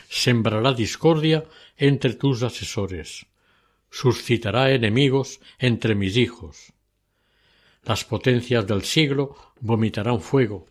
[0.09, 1.43] Sembrará discordia
[1.77, 3.25] entre tus asesores,
[3.89, 6.73] suscitará enemigos entre mis hijos.
[7.83, 10.67] Las potencias del siglo vomitarán fuego,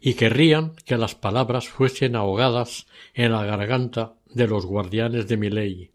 [0.00, 5.50] y querrían que las palabras fuesen ahogadas en la garganta de los guardianes de mi
[5.50, 5.90] ley.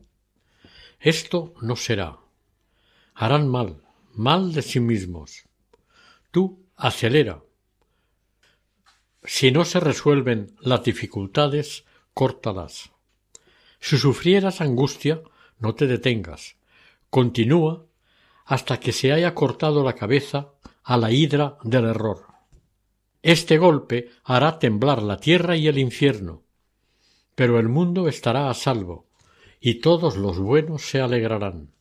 [1.00, 2.20] Esto no será.
[3.14, 3.82] Harán mal,
[4.14, 5.44] mal de sí mismos.
[6.32, 7.44] Tú acelera.
[9.24, 12.92] Si no se resuelven las dificultades, córtalas.
[13.80, 15.22] Si sufrieras angustia,
[15.64, 16.58] no te detengas.
[17.10, 17.86] Continúa
[18.46, 20.52] hasta que se haya cortado la cabeza
[20.84, 22.26] a la hidra del error.
[23.22, 26.44] Este golpe hará temblar la tierra y el infierno,
[27.34, 29.08] pero el mundo estará a salvo,
[29.62, 31.72] y todos los buenos se alegrarán.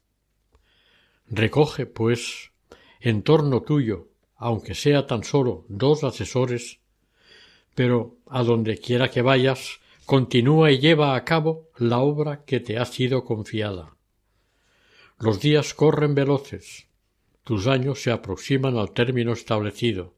[1.27, 2.53] Recoge, pues,
[3.01, 6.79] en torno tuyo, aunque sea tan solo dos asesores,
[7.75, 12.79] pero a donde quiera que vayas, continúa y lleva a cabo la obra que te
[12.79, 13.97] ha sido confiada.
[15.19, 16.89] Los días corren veloces,
[17.45, 20.15] tus años se aproximan al término establecido,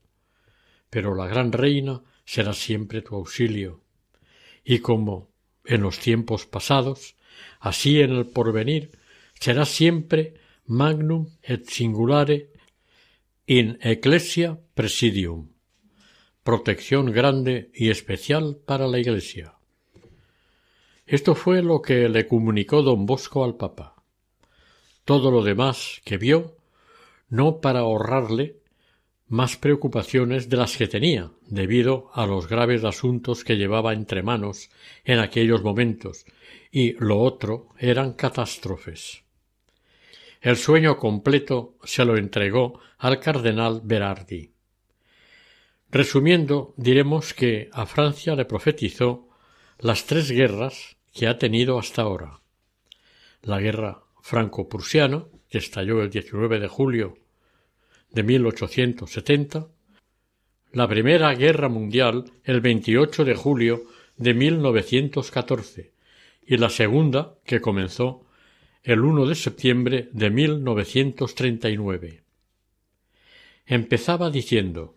[0.91, 3.83] pero la gran reina será siempre tu auxilio,
[4.65, 5.29] y como
[5.65, 7.17] en los tiempos pasados,
[7.61, 8.99] así en el porvenir,
[9.39, 10.35] será siempre
[10.67, 12.51] magnum et singulare
[13.47, 15.51] in ecclesia presidium,
[16.43, 19.55] protección grande y especial para la Iglesia.
[21.07, 24.03] Esto fue lo que le comunicó don Bosco al Papa.
[25.05, 26.57] Todo lo demás que vio,
[27.29, 28.57] no para ahorrarle
[29.29, 34.71] más preocupaciones de las que tenía, debido a los graves asuntos que llevaba entre manos
[35.05, 36.25] en aquellos momentos,
[36.71, 39.25] y lo otro eran catástrofes.
[40.41, 44.53] El sueño completo se lo entregó al cardenal Berardi.
[45.91, 49.29] Resumiendo, diremos que a Francia le profetizó
[49.79, 52.41] las tres guerras que ha tenido hasta ahora.
[53.43, 57.17] La guerra franco-prusiana, que estalló el 19 de julio
[58.11, 59.69] de 1870,
[60.73, 63.85] la Primera Guerra Mundial el 28 de julio
[64.17, 65.93] de 1914
[66.47, 68.27] y la Segunda, que comenzó
[68.83, 72.23] el 1 de septiembre de 1939.
[73.67, 74.95] Empezaba diciendo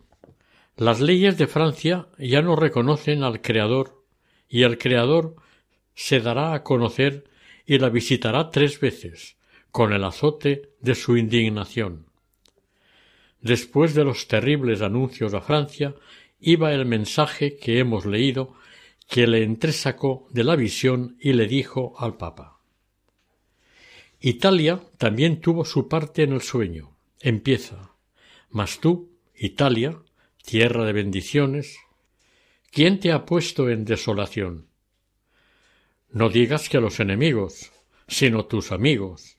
[0.76, 4.04] Las leyes de Francia ya no reconocen al Creador,
[4.48, 5.36] y el Creador
[5.98, 7.24] se dará a conocer
[7.66, 9.36] y la visitará tres veces,
[9.72, 12.06] con el azote de su indignación.
[13.40, 15.96] Después de los terribles anuncios a Francia,
[16.38, 18.54] iba el mensaje que hemos leído,
[19.08, 22.60] que le entresacó de la visión y le dijo al Papa
[24.20, 26.96] Italia también tuvo su parte en el sueño.
[27.20, 27.92] Empieza.
[28.50, 29.98] Mas tú, Italia,
[30.44, 31.76] tierra de bendiciones,
[32.70, 34.67] ¿quién te ha puesto en desolación?
[36.10, 37.70] No digas que a los enemigos,
[38.06, 39.36] sino tus amigos.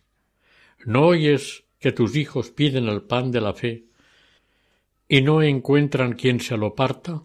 [0.86, 3.86] ¿No oyes que tus hijos piden el pan de la fe
[5.07, 7.24] y no encuentran quien se lo parta?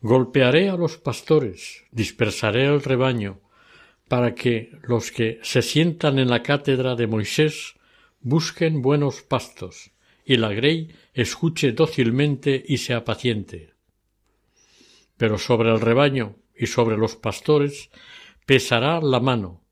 [0.00, 3.40] Golpearé a los pastores, dispersaré el rebaño,
[4.08, 7.74] para que los que se sientan en la cátedra de Moisés
[8.20, 9.92] busquen buenos pastos,
[10.24, 13.74] y la grey escuche dócilmente y sea paciente.
[15.16, 17.90] Pero sobre el rebaño y sobre los pastores
[18.44, 19.64] pesará la mano.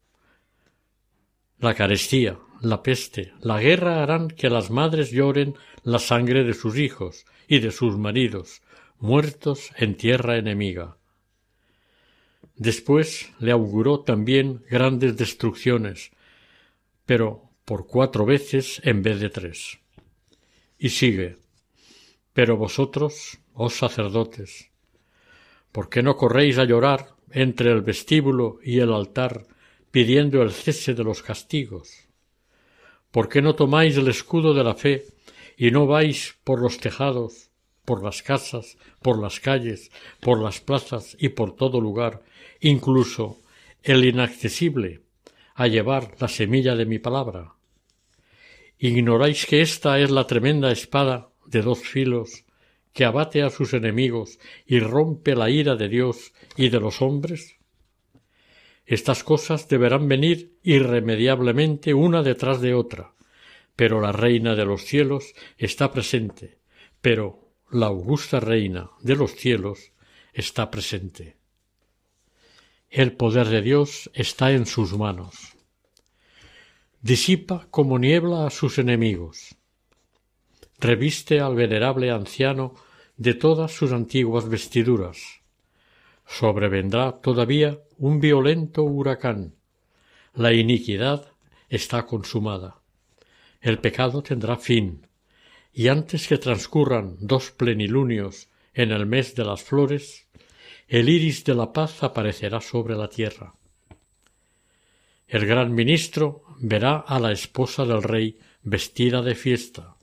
[1.59, 6.79] La carestía, la peste, la guerra harán que las madres lloren la sangre de sus
[6.79, 8.63] hijos y de sus maridos,
[8.99, 10.97] muertos en tierra enemiga.
[12.57, 16.11] Después le auguró también grandes destrucciones,
[17.05, 19.79] pero por cuatro veces en vez de tres.
[20.79, 21.37] Y sigue.
[22.33, 24.71] Pero vosotros, oh sacerdotes,
[25.73, 29.47] ¿por qué no corréis a llorar entre el vestíbulo y el altar
[29.91, 32.09] pidiendo el cese de los castigos?
[33.11, 35.07] ¿Por qué no tomáis el escudo de la fe
[35.57, 37.51] y no vais por los tejados,
[37.85, 39.91] por las casas, por las calles,
[40.21, 42.23] por las plazas y por todo lugar,
[42.61, 43.39] incluso
[43.83, 45.01] el inaccesible,
[45.55, 47.55] a llevar la semilla de mi palabra.
[48.79, 52.45] ¿Ignoráis que esta es la tremenda espada de dos filos
[52.99, 57.55] que abate a sus enemigos y rompe la ira de Dios y de los hombres?
[58.87, 63.13] Estas cosas deberán venir irremediablemente una detrás de otra,
[63.77, 66.59] pero la Reina de los cielos está presente,
[67.01, 69.93] pero la augusta Reina de los cielos
[70.33, 71.37] está presente.
[72.91, 75.55] El poder de Dios está en sus manos.
[77.01, 79.55] Disipa como niebla a sus enemigos.
[80.81, 82.88] Reviste al venerable anciano
[83.19, 85.41] de todas sus antiguas vestiduras.
[86.25, 89.57] Sobrevendrá todavía un violento huracán.
[90.35, 91.33] La iniquidad
[91.69, 92.81] está consumada.
[93.61, 95.07] El pecado tendrá fin.
[95.73, 100.29] Y antes que transcurran dos plenilunios en el mes de las flores,
[100.87, 103.55] el iris de la paz aparecerá sobre la tierra.
[105.27, 109.97] El gran ministro verá a la esposa del rey vestida de fiesta.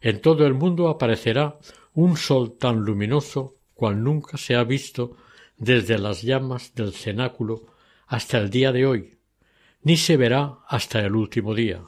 [0.00, 1.58] En todo el mundo aparecerá
[1.98, 5.16] un sol tan luminoso cual nunca se ha visto
[5.56, 7.66] desde las llamas del cenáculo
[8.06, 9.18] hasta el día de hoy,
[9.82, 11.82] ni se verá hasta el último día.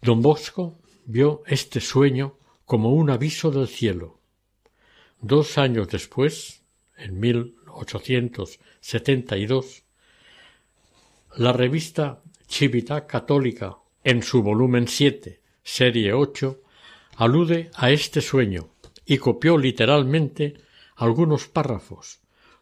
[0.00, 4.20] Don Bosco vio este sueño como un aviso del cielo.
[5.20, 6.62] Dos años después,
[6.96, 9.82] en 1872,
[11.38, 16.60] la revista Chivita Católica, en su volumen 7, serie 8,
[17.16, 18.68] alude a este sueño
[19.06, 20.54] y copió literalmente
[20.96, 22.20] algunos párrafos,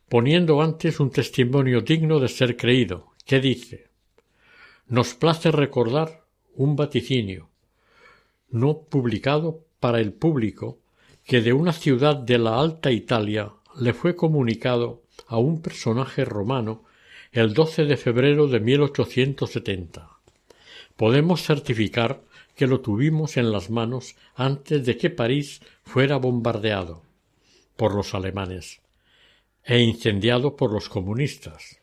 [0.09, 3.89] poniendo antes un testimonio digno de ser creído, que dice
[4.87, 6.25] Nos place recordar
[6.55, 7.49] un vaticinio,
[8.51, 10.79] no publicado para el público,
[11.25, 13.51] que de una ciudad de la Alta Italia
[13.81, 16.85] le fue comunicado a un personaje romano
[17.33, 20.09] el 12 de febrero de 1870.
[20.97, 22.21] Podemos certificar
[22.55, 27.03] que lo tuvimos en las manos antes de que París fuera bombardeado
[27.77, 28.81] por los alemanes
[29.65, 31.81] e incendiado por los comunistas.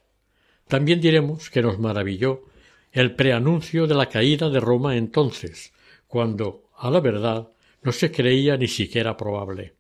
[0.68, 2.44] También diremos que nos maravilló
[2.92, 5.74] el preanuncio de la caída de Roma entonces,
[6.08, 7.50] cuando, a la verdad,
[7.82, 9.74] no se creía ni siquiera probable.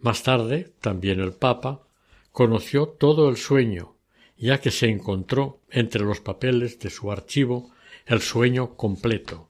[0.00, 1.82] Más tarde, también el Papa
[2.30, 3.96] conoció todo el sueño,
[4.36, 7.70] ya que se encontró entre los papeles de su archivo
[8.06, 9.48] el sueño completo.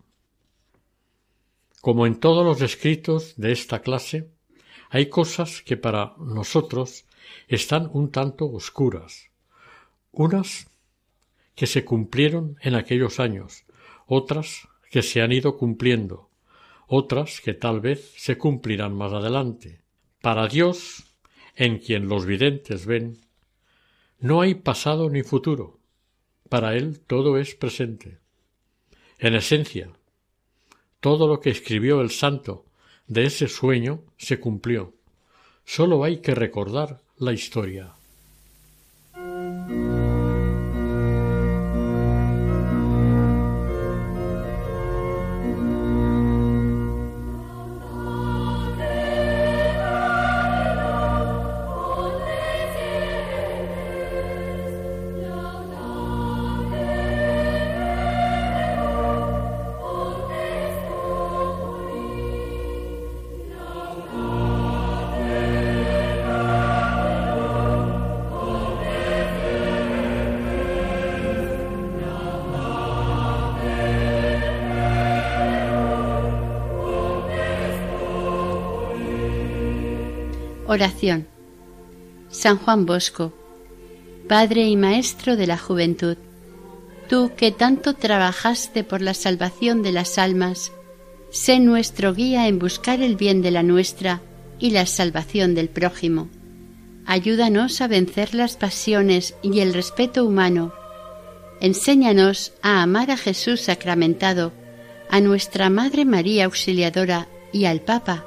[1.80, 4.28] Como en todos los escritos de esta clase,
[4.90, 7.06] hay cosas que para nosotros
[7.48, 9.30] están un tanto oscuras,
[10.12, 10.70] unas
[11.54, 13.64] que se cumplieron en aquellos años,
[14.06, 16.28] otras que se han ido cumpliendo,
[16.86, 19.80] otras que tal vez se cumplirán más adelante.
[20.20, 21.04] Para Dios,
[21.56, 23.18] en quien los videntes ven,
[24.20, 25.80] no hay pasado ni futuro.
[26.48, 28.21] Para Él todo es presente.
[29.22, 29.88] En esencia,
[30.98, 32.66] todo lo que escribió el santo
[33.06, 34.94] de ese sueño se cumplió.
[35.64, 37.94] Solo hay que recordar la historia.
[80.72, 81.26] Oración.
[82.30, 83.34] San Juan Bosco,
[84.26, 86.16] Padre y Maestro de la Juventud,
[87.10, 90.72] tú que tanto trabajaste por la salvación de las almas,
[91.30, 94.22] sé nuestro guía en buscar el bien de la nuestra
[94.58, 96.30] y la salvación del prójimo.
[97.04, 100.72] Ayúdanos a vencer las pasiones y el respeto humano.
[101.60, 104.54] Enséñanos a amar a Jesús sacramentado,
[105.10, 108.24] a nuestra Madre María Auxiliadora y al Papa,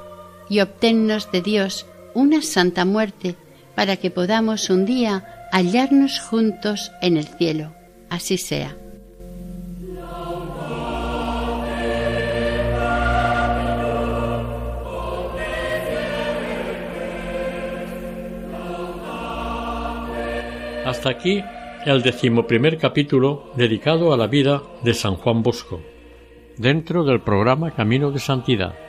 [0.48, 3.36] y obténnos de Dios una santa muerte
[3.76, 7.74] para que podamos un día hallarnos juntos en el cielo.
[8.10, 8.76] Así sea.
[20.86, 21.44] Hasta aquí
[21.86, 25.82] el decimoprimer capítulo dedicado a la vida de San Juan Bosco,
[26.58, 28.85] dentro del programa Camino de Santidad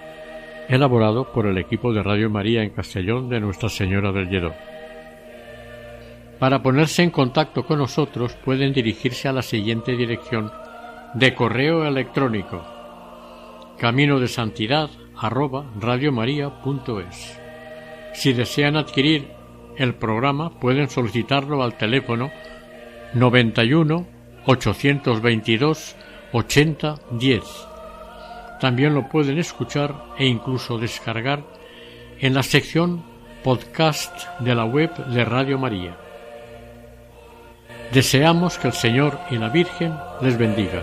[0.69, 4.53] elaborado por el equipo de Radio María en Castellón de Nuestra Señora del Lledó.
[6.39, 10.51] Para ponerse en contacto con nosotros pueden dirigirse a la siguiente dirección
[11.14, 12.62] de correo electrónico
[13.79, 14.91] camino de santidad
[18.14, 19.29] Si desean adquirir
[19.77, 22.31] el programa pueden solicitarlo al teléfono
[23.14, 24.07] 91
[24.47, 25.97] 822
[26.33, 27.76] 80 10
[28.61, 31.45] también lo pueden escuchar e incluso descargar
[32.19, 33.05] en la sección
[33.45, 35.97] podcast de la web de Radio María.
[37.93, 40.83] Deseamos que el Señor y la Virgen les bendigan.